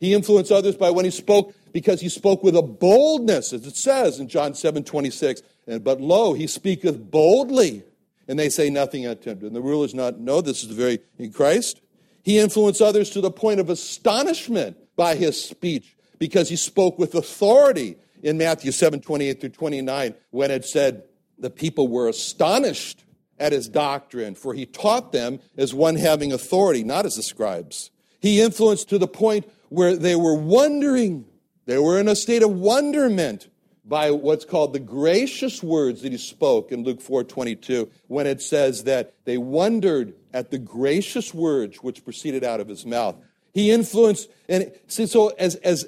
He 0.00 0.14
influenced 0.14 0.50
others 0.50 0.76
by 0.76 0.90
when 0.90 1.04
he 1.04 1.12
spoke, 1.12 1.54
because 1.72 2.00
he 2.00 2.08
spoke 2.08 2.42
with 2.42 2.56
a 2.56 2.62
boldness, 2.62 3.52
as 3.52 3.64
it 3.68 3.76
says 3.76 4.18
in 4.18 4.26
John 4.26 4.52
7 4.52 4.82
26. 4.82 5.42
But 5.80 6.00
lo, 6.00 6.32
he 6.32 6.48
speaketh 6.48 7.08
boldly, 7.08 7.84
and 8.26 8.36
they 8.36 8.48
say 8.48 8.68
nothing 8.68 9.06
unto 9.06 9.30
him. 9.30 9.46
And 9.46 9.54
the 9.54 9.60
rulers 9.60 9.94
not 9.94 10.18
know 10.18 10.40
this 10.40 10.64
is 10.64 10.70
the 10.70 10.74
very 10.74 10.98
in 11.18 11.30
Christ. 11.30 11.80
He 12.24 12.40
influenced 12.40 12.82
others 12.82 13.10
to 13.10 13.20
the 13.20 13.30
point 13.30 13.60
of 13.60 13.70
astonishment 13.70 14.76
by 14.96 15.14
his 15.14 15.40
speech, 15.40 15.96
because 16.18 16.48
he 16.48 16.56
spoke 16.56 16.98
with 16.98 17.14
authority 17.14 17.94
in 18.24 18.38
Matthew 18.38 18.72
7 18.72 19.00
28 19.00 19.40
through 19.40 19.50
29, 19.50 20.14
when 20.30 20.50
it 20.50 20.64
said, 20.64 21.04
The 21.38 21.50
people 21.50 21.86
were 21.86 22.08
astonished 22.08 23.04
at 23.40 23.52
his 23.52 23.68
doctrine, 23.68 24.34
for 24.34 24.54
he 24.54 24.66
taught 24.66 25.12
them 25.12 25.40
as 25.56 25.74
one 25.74 25.96
having 25.96 26.32
authority, 26.32 26.84
not 26.84 27.06
as 27.06 27.16
the 27.16 27.22
scribes. 27.22 27.90
He 28.20 28.40
influenced 28.40 28.88
to 28.90 28.98
the 28.98 29.08
point 29.08 29.50
where 29.70 29.96
they 29.96 30.14
were 30.14 30.34
wondering. 30.34 31.24
They 31.64 31.78
were 31.78 31.98
in 31.98 32.06
a 32.06 32.14
state 32.14 32.42
of 32.42 32.52
wonderment 32.52 33.48
by 33.84 34.10
what's 34.10 34.44
called 34.44 34.72
the 34.72 34.78
gracious 34.78 35.62
words 35.62 36.02
that 36.02 36.12
he 36.12 36.18
spoke 36.18 36.70
in 36.70 36.84
Luke 36.84 37.00
4:22 37.00 37.88
when 38.06 38.26
it 38.26 38.42
says 38.42 38.84
that 38.84 39.14
they 39.24 39.38
wondered 39.38 40.14
at 40.32 40.50
the 40.50 40.58
gracious 40.58 41.34
words 41.34 41.78
which 41.78 42.04
proceeded 42.04 42.44
out 42.44 42.60
of 42.60 42.68
his 42.68 42.86
mouth. 42.86 43.16
He 43.52 43.70
influenced 43.70 44.28
and 44.48 44.70
so 44.86 45.28
as 45.38 45.56
as 45.56 45.86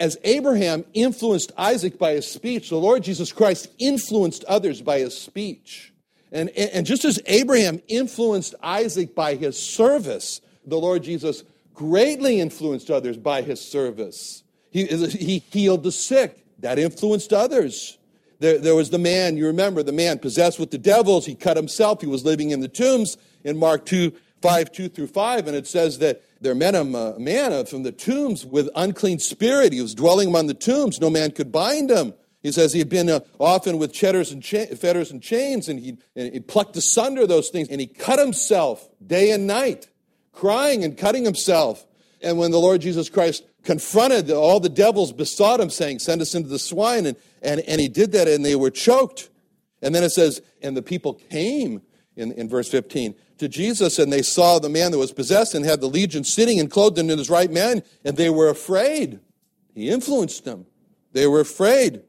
as 0.00 0.18
Abraham 0.24 0.84
influenced 0.94 1.52
Isaac 1.56 1.98
by 1.98 2.12
his 2.12 2.26
speech, 2.26 2.68
the 2.68 2.76
Lord 2.76 3.02
Jesus 3.02 3.32
Christ 3.32 3.68
influenced 3.78 4.44
others 4.44 4.80
by 4.80 5.00
his 5.00 5.18
speech. 5.18 5.92
And, 6.30 6.50
and 6.50 6.84
just 6.86 7.04
as 7.04 7.20
Abraham 7.26 7.80
influenced 7.88 8.54
Isaac 8.62 9.14
by 9.14 9.34
his 9.34 9.58
service, 9.58 10.40
the 10.66 10.78
Lord 10.78 11.02
Jesus 11.02 11.44
greatly 11.74 12.40
influenced 12.40 12.90
others 12.90 13.16
by 13.16 13.42
his 13.42 13.60
service. 13.60 14.42
He, 14.70 14.84
he 14.84 15.38
healed 15.50 15.82
the 15.82 15.92
sick, 15.92 16.44
that 16.58 16.78
influenced 16.78 17.32
others. 17.32 17.98
There, 18.40 18.58
there 18.58 18.74
was 18.74 18.90
the 18.90 18.98
man, 18.98 19.36
you 19.36 19.46
remember, 19.46 19.82
the 19.82 19.92
man 19.92 20.18
possessed 20.18 20.58
with 20.58 20.70
the 20.70 20.78
devils. 20.78 21.26
He 21.26 21.34
cut 21.34 21.56
himself. 21.56 22.00
He 22.00 22.06
was 22.06 22.24
living 22.24 22.50
in 22.50 22.60
the 22.60 22.68
tombs 22.68 23.16
in 23.44 23.56
Mark 23.56 23.86
2 23.86 24.12
5 24.42 24.72
2 24.72 24.88
through 24.88 25.06
5. 25.08 25.46
And 25.48 25.56
it 25.56 25.66
says 25.66 25.98
that 25.98 26.22
there 26.40 26.54
met 26.54 26.74
him 26.74 26.94
a 26.94 27.18
man 27.18 27.66
from 27.66 27.82
the 27.82 27.90
tombs 27.90 28.46
with 28.46 28.68
unclean 28.76 29.18
spirit. 29.18 29.72
He 29.72 29.82
was 29.82 29.94
dwelling 29.94 30.28
among 30.28 30.46
the 30.46 30.54
tombs. 30.54 31.00
No 31.00 31.10
man 31.10 31.32
could 31.32 31.50
bind 31.50 31.90
him. 31.90 32.14
He 32.42 32.52
says 32.52 32.72
he 32.72 32.78
had 32.78 32.88
been 32.88 33.08
uh, 33.08 33.20
often 33.38 33.78
with 33.78 33.92
cheddars 33.92 34.30
and 34.30 34.42
cha- 34.42 34.66
fetters 34.66 35.10
and 35.10 35.22
chains, 35.22 35.68
and 35.68 35.80
he, 35.80 35.96
and 36.14 36.32
he 36.32 36.40
plucked 36.40 36.76
asunder 36.76 37.26
those 37.26 37.48
things, 37.48 37.68
and 37.68 37.80
he 37.80 37.86
cut 37.86 38.18
himself 38.18 38.88
day 39.04 39.32
and 39.32 39.46
night, 39.46 39.88
crying 40.32 40.84
and 40.84 40.96
cutting 40.96 41.24
himself. 41.24 41.84
And 42.22 42.38
when 42.38 42.50
the 42.50 42.58
Lord 42.58 42.80
Jesus 42.80 43.08
Christ 43.08 43.44
confronted 43.64 44.30
all 44.30 44.60
the 44.60 44.68
devils, 44.68 45.12
besought 45.12 45.60
him, 45.60 45.70
saying, 45.70 45.98
Send 45.98 46.22
us 46.22 46.34
into 46.34 46.48
the 46.48 46.58
swine, 46.58 47.06
and, 47.06 47.16
and, 47.42 47.60
and 47.60 47.80
he 47.80 47.88
did 47.88 48.12
that, 48.12 48.28
and 48.28 48.44
they 48.44 48.56
were 48.56 48.70
choked. 48.70 49.30
And 49.82 49.94
then 49.94 50.04
it 50.04 50.10
says, 50.10 50.40
And 50.62 50.76
the 50.76 50.82
people 50.82 51.14
came 51.14 51.82
in, 52.16 52.32
in 52.32 52.48
verse 52.48 52.68
15 52.68 53.14
to 53.38 53.48
Jesus, 53.48 53.98
and 53.98 54.12
they 54.12 54.22
saw 54.22 54.58
the 54.58 54.68
man 54.68 54.90
that 54.92 54.98
was 54.98 55.12
possessed 55.12 55.54
and 55.54 55.64
had 55.64 55.80
the 55.80 55.88
legion 55.88 56.24
sitting 56.24 56.60
and 56.60 56.70
clothed 56.70 56.98
him 56.98 57.10
in 57.10 57.18
his 57.18 57.30
right 57.30 57.50
man, 57.50 57.82
and 58.04 58.16
they 58.16 58.30
were 58.30 58.48
afraid. 58.48 59.20
He 59.74 59.90
influenced 59.90 60.44
them. 60.44 60.66
They 61.12 61.26
were 61.26 61.40
afraid. 61.40 62.02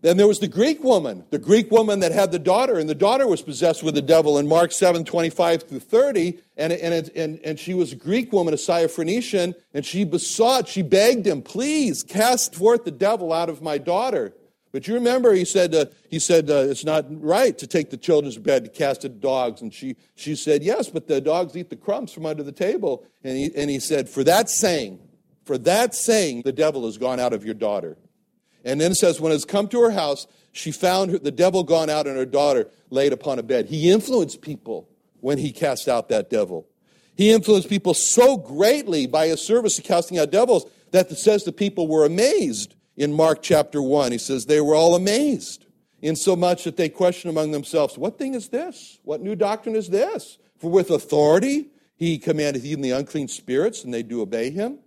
Then 0.00 0.16
there 0.16 0.28
was 0.28 0.38
the 0.38 0.48
Greek 0.48 0.84
woman, 0.84 1.24
the 1.30 1.38
Greek 1.38 1.72
woman 1.72 2.00
that 2.00 2.12
had 2.12 2.30
the 2.30 2.38
daughter, 2.38 2.78
and 2.78 2.88
the 2.88 2.94
daughter 2.94 3.26
was 3.26 3.42
possessed 3.42 3.82
with 3.82 3.96
the 3.96 4.02
devil 4.02 4.38
in 4.38 4.46
Mark 4.46 4.70
7 4.70 5.04
25 5.04 5.64
through 5.64 5.80
30. 5.80 6.38
And, 6.56 6.72
and, 6.72 7.10
and, 7.16 7.40
and 7.44 7.58
she 7.58 7.74
was 7.74 7.92
a 7.92 7.96
Greek 7.96 8.32
woman, 8.32 8.54
a 8.54 8.56
Syrophoenician, 8.56 9.54
and 9.74 9.84
she 9.84 10.04
besought, 10.04 10.68
she 10.68 10.82
begged 10.82 11.26
him, 11.26 11.42
please 11.42 12.04
cast 12.04 12.54
forth 12.54 12.84
the 12.84 12.92
devil 12.92 13.32
out 13.32 13.48
of 13.48 13.60
my 13.60 13.76
daughter. 13.76 14.34
But 14.70 14.86
you 14.86 14.94
remember, 14.94 15.32
he 15.32 15.44
said, 15.44 15.74
uh, 15.74 15.86
he 16.10 16.18
said 16.18 16.50
uh, 16.50 16.66
it's 16.68 16.84
not 16.84 17.06
right 17.08 17.56
to 17.58 17.66
take 17.66 17.90
the 17.90 17.96
children's 17.96 18.36
bread 18.36 18.64
to 18.64 18.70
cast 18.70 19.04
it 19.04 19.08
to 19.08 19.14
dogs. 19.14 19.62
And 19.62 19.72
she, 19.72 19.96
she 20.14 20.36
said, 20.36 20.62
yes, 20.62 20.88
but 20.90 21.08
the 21.08 21.20
dogs 21.20 21.56
eat 21.56 21.70
the 21.70 21.76
crumbs 21.76 22.12
from 22.12 22.26
under 22.26 22.42
the 22.42 22.52
table. 22.52 23.04
And 23.24 23.36
he, 23.36 23.50
and 23.56 23.70
he 23.70 23.80
said, 23.80 24.08
for 24.08 24.22
that 24.24 24.50
saying, 24.50 25.00
for 25.44 25.58
that 25.58 25.94
saying, 25.94 26.42
the 26.42 26.52
devil 26.52 26.84
has 26.84 26.98
gone 26.98 27.18
out 27.18 27.32
of 27.32 27.44
your 27.44 27.54
daughter. 27.54 27.96
And 28.64 28.80
then 28.80 28.92
it 28.92 28.96
says, 28.96 29.20
when 29.20 29.32
it's 29.32 29.44
come 29.44 29.68
to 29.68 29.80
her 29.82 29.90
house, 29.90 30.26
she 30.52 30.72
found 30.72 31.10
her, 31.12 31.18
the 31.18 31.30
devil 31.30 31.62
gone 31.62 31.90
out 31.90 32.06
and 32.06 32.16
her 32.16 32.26
daughter 32.26 32.68
laid 32.90 33.12
upon 33.12 33.38
a 33.38 33.42
bed. 33.42 33.66
He 33.66 33.90
influenced 33.90 34.40
people 34.40 34.88
when 35.20 35.38
he 35.38 35.52
cast 35.52 35.88
out 35.88 36.08
that 36.08 36.30
devil. 36.30 36.66
He 37.16 37.30
influenced 37.30 37.68
people 37.68 37.94
so 37.94 38.36
greatly 38.36 39.06
by 39.06 39.28
his 39.28 39.40
service 39.40 39.78
of 39.78 39.84
casting 39.84 40.18
out 40.18 40.30
devils 40.30 40.66
that 40.92 41.10
it 41.10 41.16
says 41.16 41.44
the 41.44 41.52
people 41.52 41.88
were 41.88 42.04
amazed 42.04 42.74
in 42.96 43.12
Mark 43.12 43.42
chapter 43.42 43.82
1. 43.82 44.12
He 44.12 44.18
says 44.18 44.46
they 44.46 44.60
were 44.60 44.74
all 44.74 44.94
amazed, 44.94 45.66
in 46.00 46.14
so 46.14 46.36
much 46.36 46.64
that 46.64 46.76
they 46.76 46.88
questioned 46.88 47.30
among 47.30 47.50
themselves, 47.50 47.98
What 47.98 48.18
thing 48.18 48.34
is 48.34 48.48
this? 48.48 49.00
What 49.02 49.20
new 49.20 49.34
doctrine 49.34 49.74
is 49.74 49.88
this? 49.88 50.38
For 50.58 50.70
with 50.70 50.90
authority 50.90 51.70
he 51.96 52.18
commanded 52.18 52.64
even 52.64 52.82
the 52.82 52.92
unclean 52.92 53.26
spirits, 53.26 53.82
and 53.82 53.92
they 53.92 54.04
do 54.04 54.22
obey 54.22 54.50
him. 54.50 54.78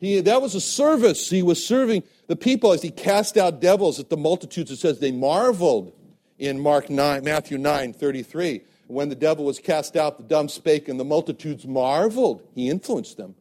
He, 0.00 0.20
that 0.20 0.40
was 0.40 0.54
a 0.54 0.60
service. 0.60 1.28
He 1.28 1.42
was 1.42 1.64
serving 1.64 2.04
the 2.26 2.36
people 2.36 2.72
as 2.72 2.82
he 2.82 2.90
cast 2.90 3.36
out 3.36 3.60
devils 3.60 4.00
at 4.00 4.10
the 4.10 4.16
multitudes. 4.16 4.70
It 4.70 4.76
says 4.76 4.98
they 4.98 5.12
marveled 5.12 5.92
in 6.38 6.58
Mark 6.60 6.90
9, 6.90 7.22
Matthew 7.24 7.58
9, 7.58 7.92
33. 7.92 8.62
When 8.86 9.08
the 9.08 9.14
devil 9.14 9.44
was 9.44 9.58
cast 9.58 9.96
out, 9.96 10.18
the 10.18 10.24
dumb 10.24 10.48
spake, 10.48 10.88
and 10.88 11.00
the 11.00 11.04
multitudes 11.04 11.66
marveled. 11.66 12.42
He 12.54 12.68
influenced 12.68 13.16
them, 13.16 13.34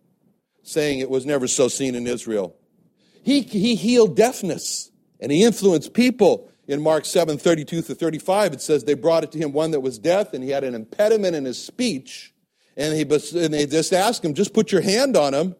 saying 0.62 1.00
it 1.00 1.10
was 1.10 1.26
never 1.26 1.48
so 1.48 1.68
seen 1.68 1.96
in 1.96 2.08
Israel. 2.08 2.56
He, 3.24 3.42
he 3.42 3.76
healed 3.76 4.16
deafness, 4.16 4.92
and 5.20 5.32
he 5.32 5.44
influenced 5.44 5.94
people. 5.94 6.50
In 6.66 6.82
Mark 6.82 7.04
7, 7.04 7.38
32 7.38 7.82
to 7.82 7.94
35, 7.94 8.54
it 8.54 8.62
says 8.62 8.86
they 8.86 8.94
brought 8.94 9.26
it 9.26 9.34
to 9.34 9.38
him 9.38 9.52
one 9.52 9.72
that 9.72 9.82
was 9.82 10.00
deaf, 10.00 10.34
and 10.34 10.42
he 10.42 10.50
had 10.50 10.64
an 10.64 10.76
impediment 10.76 11.36
in 11.36 11.44
his 11.44 11.62
speech. 11.62 12.34
And, 12.78 12.96
he, 12.96 13.02
and 13.02 13.54
they 13.54 13.66
just 13.66 13.92
asked 13.92 14.24
him, 14.24 14.34
just 14.34 14.54
put 14.54 14.72
your 14.72 14.80
hand 14.80 15.18
on 15.18 15.34
him. 15.34 15.56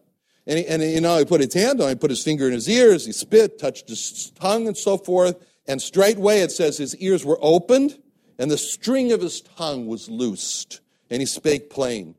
And, 0.46 0.58
he, 0.58 0.66
and 0.66 0.82
you 0.82 1.00
know, 1.00 1.18
he 1.18 1.24
put 1.24 1.40
his 1.40 1.54
hand 1.54 1.80
on, 1.80 1.88
he 1.88 1.94
put 1.94 2.10
his 2.10 2.22
finger 2.22 2.46
in 2.46 2.52
his 2.52 2.68
ears, 2.68 3.06
he 3.06 3.12
spit, 3.12 3.58
touched 3.58 3.88
his 3.88 4.30
tongue, 4.38 4.66
and 4.66 4.76
so 4.76 4.98
forth. 4.98 5.36
And 5.66 5.80
straightway 5.80 6.40
it 6.40 6.52
says 6.52 6.76
his 6.76 6.96
ears 6.96 7.24
were 7.24 7.38
opened, 7.40 7.98
and 8.38 8.50
the 8.50 8.58
string 8.58 9.12
of 9.12 9.22
his 9.22 9.40
tongue 9.40 9.86
was 9.86 10.08
loosed, 10.08 10.80
and 11.08 11.20
he 11.20 11.26
spake 11.26 11.70
plain. 11.70 12.14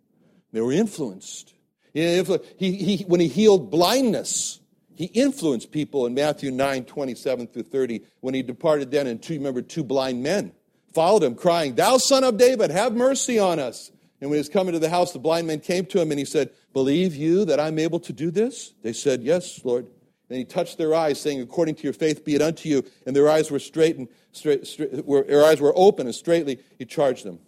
They 0.52 0.62
were 0.62 0.72
influenced. 0.72 1.54
He, 1.94 2.24
he, 2.58 3.06
when 3.08 3.20
he 3.20 3.28
healed 3.28 3.70
blindness, 3.70 4.60
he 4.96 5.06
influenced 5.06 5.72
people 5.72 6.06
in 6.06 6.14
Matthew 6.14 6.52
9, 6.52 6.86
27 6.86 7.48
through 7.48 7.64
30, 7.64 8.02
when 8.22 8.34
he 8.34 8.42
departed 8.42 8.92
then, 8.92 9.08
and 9.08 9.22
two, 9.22 9.36
remember, 9.36 9.62
two 9.62 9.84
blind 9.84 10.24
men 10.24 10.52
followed 10.96 11.22
him, 11.22 11.36
crying, 11.36 11.76
Thou 11.76 11.98
son 11.98 12.24
of 12.24 12.38
David, 12.38 12.72
have 12.72 12.96
mercy 12.96 13.38
on 13.38 13.60
us. 13.60 13.92
And 14.22 14.30
when 14.30 14.38
he 14.38 14.40
was 14.40 14.50
coming 14.50 14.74
to 14.74 14.80
the 14.80 14.90
house, 14.90 15.12
the 15.12 15.20
blind 15.20 15.46
men 15.46 15.60
came 15.60 15.86
to 15.88 16.02
him, 16.02 16.10
and 16.10 16.18
he 16.18 16.26
said, 16.26 16.50
Believe 16.76 17.16
you 17.16 17.46
that 17.46 17.58
I'm 17.58 17.80
able 17.80 18.02
to 18.02 18.12
do 18.12 18.30
this? 18.30 18.74
They 18.84 18.92
said, 18.92 19.24
Yes, 19.24 19.64
Lord. 19.64 19.88
Then 20.28 20.40
he 20.40 20.44
touched 20.44 20.78
their 20.78 20.94
eyes, 20.94 21.22
saying, 21.22 21.40
According 21.40 21.76
to 21.76 21.84
your 21.84 21.94
faith 21.94 22.26
be 22.26 22.36
it 22.36 22.42
unto 22.42 22.68
you. 22.68 22.84
And 23.06 23.16
their 23.16 23.30
eyes 23.30 23.50
were 23.50 23.60
straight 23.60 23.96
and 23.96 24.10
straight, 24.34 24.68
straight 24.68 25.06
were, 25.06 25.24
their 25.24 25.46
eyes 25.46 25.62
were 25.62 25.72
open 25.74 26.06
and 26.06 26.14
straightly 26.14 26.60
he 26.78 26.84
charged 26.84 27.24
them. 27.24 27.40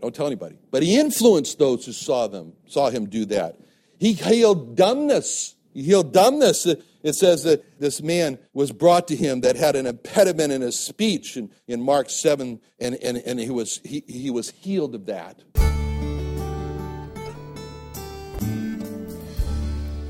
Don't 0.00 0.14
tell 0.14 0.28
anybody. 0.28 0.58
But 0.70 0.84
he 0.84 0.96
influenced 0.96 1.58
those 1.58 1.86
who 1.86 1.92
saw 1.92 2.28
them, 2.28 2.52
saw 2.68 2.88
him 2.88 3.06
do 3.06 3.24
that. 3.24 3.58
He 3.98 4.12
healed 4.12 4.76
dumbness. 4.76 5.56
He 5.74 5.82
healed 5.82 6.12
dumbness. 6.12 6.64
It 6.64 7.14
says 7.16 7.42
that 7.42 7.80
this 7.80 8.00
man 8.00 8.38
was 8.52 8.70
brought 8.70 9.08
to 9.08 9.16
him 9.16 9.40
that 9.40 9.56
had 9.56 9.74
an 9.74 9.88
impediment 9.88 10.52
in 10.52 10.60
his 10.60 10.78
speech 10.78 11.36
in, 11.36 11.50
in 11.66 11.82
Mark 11.82 12.10
7, 12.10 12.60
and, 12.78 12.94
and, 13.02 13.16
and 13.18 13.40
he, 13.40 13.50
was, 13.50 13.80
he, 13.84 14.04
he 14.06 14.30
was 14.30 14.50
healed 14.50 14.94
of 14.94 15.06
that. 15.06 15.42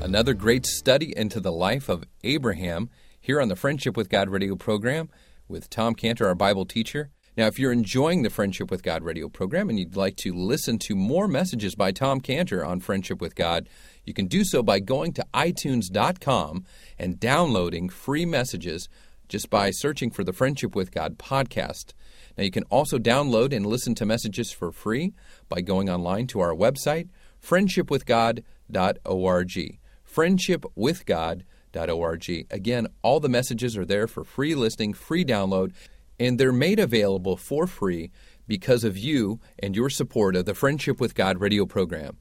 Another 0.09 0.33
great 0.33 0.65
study 0.65 1.13
into 1.15 1.39
the 1.39 1.51
life 1.51 1.87
of 1.87 2.03
Abraham 2.23 2.89
here 3.21 3.39
on 3.39 3.47
the 3.47 3.55
Friendship 3.55 3.95
with 3.95 4.09
God 4.09 4.27
radio 4.27 4.55
program 4.55 5.07
with 5.47 5.69
Tom 5.69 5.93
Cantor, 5.93 6.25
our 6.25 6.33
Bible 6.33 6.65
teacher. 6.65 7.11
Now, 7.37 7.45
if 7.45 7.59
you're 7.59 7.71
enjoying 7.71 8.23
the 8.23 8.31
Friendship 8.31 8.71
with 8.71 8.81
God 8.81 9.03
radio 9.03 9.29
program 9.29 9.69
and 9.69 9.77
you'd 9.77 9.95
like 9.95 10.15
to 10.23 10.33
listen 10.33 10.79
to 10.79 10.95
more 10.95 11.27
messages 11.27 11.75
by 11.75 11.91
Tom 11.91 12.21
Cantor 12.21 12.65
on 12.65 12.79
Friendship 12.79 13.21
with 13.21 13.35
God, 13.35 13.69
You 14.03 14.15
can 14.15 14.25
do 14.25 14.43
so 14.43 14.63
by 14.63 14.79
going 14.79 15.13
to 15.13 15.23
iTunes.com 15.31 16.65
and 16.97 17.19
downloading 17.19 17.87
free 17.87 18.25
messages 18.25 18.89
just 19.27 19.51
by 19.51 19.69
searching 19.69 20.09
for 20.09 20.23
the 20.23 20.33
Friendship 20.33 20.75
with 20.75 20.91
God 20.91 21.19
podcast. 21.19 21.93
Now, 22.35 22.45
you 22.45 22.49
can 22.49 22.63
also 22.71 22.97
download 22.97 23.55
and 23.55 23.63
listen 23.63 23.93
to 23.93 24.07
messages 24.07 24.51
for 24.51 24.71
free 24.71 25.13
by 25.49 25.61
going 25.61 25.87
online 25.87 26.25
to 26.27 26.39
our 26.39 26.55
website, 26.55 27.09
friendshipwithgod.org. 27.45 29.78
Friendshipwithgod.org. 30.19 32.47
Again, 32.51 32.87
all 33.01 33.21
the 33.21 33.29
messages 33.29 33.77
are 33.77 33.85
there 33.85 34.07
for 34.07 34.25
free 34.25 34.53
listening, 34.53 34.93
free 34.93 35.23
download, 35.23 35.71
and 36.19 36.37
they're 36.37 36.51
made 36.51 36.79
available 36.79 37.37
for 37.37 37.65
free 37.65 38.11
because 38.45 38.83
of 38.83 38.97
you 38.97 39.39
and 39.59 39.77
your 39.77 39.89
support 39.89 40.35
of 40.35 40.43
the 40.43 40.53
Friendship 40.53 40.99
with 40.99 41.15
God 41.15 41.39
radio 41.39 41.65
program 41.65 42.17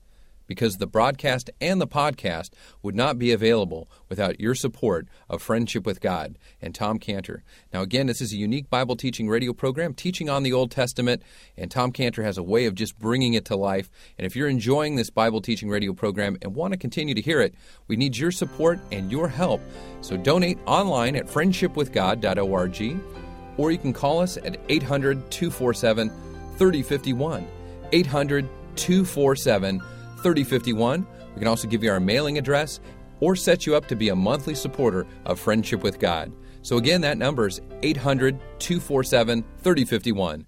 because 0.49 0.79
the 0.79 0.87
broadcast 0.89 1.51
and 1.61 1.81
the 1.81 1.87
podcast 1.87 2.51
would 2.83 2.97
not 2.97 3.17
be 3.17 3.31
available 3.31 3.89
without 4.09 4.41
your 4.41 4.57
support 4.57 5.07
of 5.29 5.41
Friendship 5.41 5.87
with 5.87 6.01
God 6.01 6.37
and 6.61 6.75
Tom 6.75 6.99
Cantor. 6.99 7.45
Now, 7.73 7.83
again, 7.83 8.09
this 8.09 8.21
is 8.21 8.33
a 8.33 8.37
unique 8.37 8.69
Bible 8.69 8.97
teaching 8.97 9.29
radio 9.29 9.53
program 9.53 9.95
teaching 9.95 10.29
on 10.29 10.43
the 10.43 10.53
Old 10.53 10.73
Testament, 10.73 11.23
and 11.57 11.71
Tom 11.71 11.93
Cantor 11.93 12.25
has 12.25 12.39
a 12.39 12.43
way 12.43 12.65
of 12.65 12.75
just 12.75 12.99
bringing 12.99 13.35
it 13.35 13.45
to 13.45 13.55
life. 13.55 13.89
And 14.19 14.27
if 14.27 14.35
you're 14.35 14.49
enjoying 14.49 14.97
this 14.97 15.11
Bible 15.11 15.41
teaching 15.41 15.69
radio 15.69 15.93
program 15.93 16.37
and 16.43 16.57
want 16.57 16.73
to 16.73 16.79
continue 16.79 17.15
to 17.15 17.21
hear 17.21 17.41
it, 17.41 17.55
we 17.87 17.95
need 17.95 18.17
your 18.17 18.33
support 18.33 18.81
and 18.91 19.13
your 19.13 19.29
help. 19.29 19.61
So 20.01 20.17
donate 20.17 20.59
online 20.67 21.15
at 21.15 21.27
friendshipwithgod.org 21.27 22.99
or 23.59 23.73
you 23.73 23.79
can 23.79 23.93
call 23.93 24.21
us 24.21 24.39
at 24.39 24.59
800 24.69 25.31
247 25.31 26.09
3051. 26.57 27.47
800 27.93 28.49
247 28.77 29.83
3051. 30.23 31.07
We 31.35 31.39
can 31.39 31.49
also 31.49 31.69
give 31.69 31.83
you 31.83 31.91
our 31.91 32.01
mailing 32.01 32.39
address 32.39 32.81
or 33.21 33.37
set 33.37 33.67
you 33.67 33.75
up 33.75 33.87
to 33.89 33.97
be 33.97 34.11
a 34.11 34.17
monthly 34.17 34.55
supporter 34.55 35.07
of 35.25 35.41
Friendship 35.41 35.83
with 35.83 35.99
God. 35.99 36.33
So, 36.63 36.77
again, 36.77 37.01
that 37.03 37.19
number 37.19 37.47
is 37.47 37.61
800 37.83 38.39
247 38.59 39.45
3051. 39.63 40.45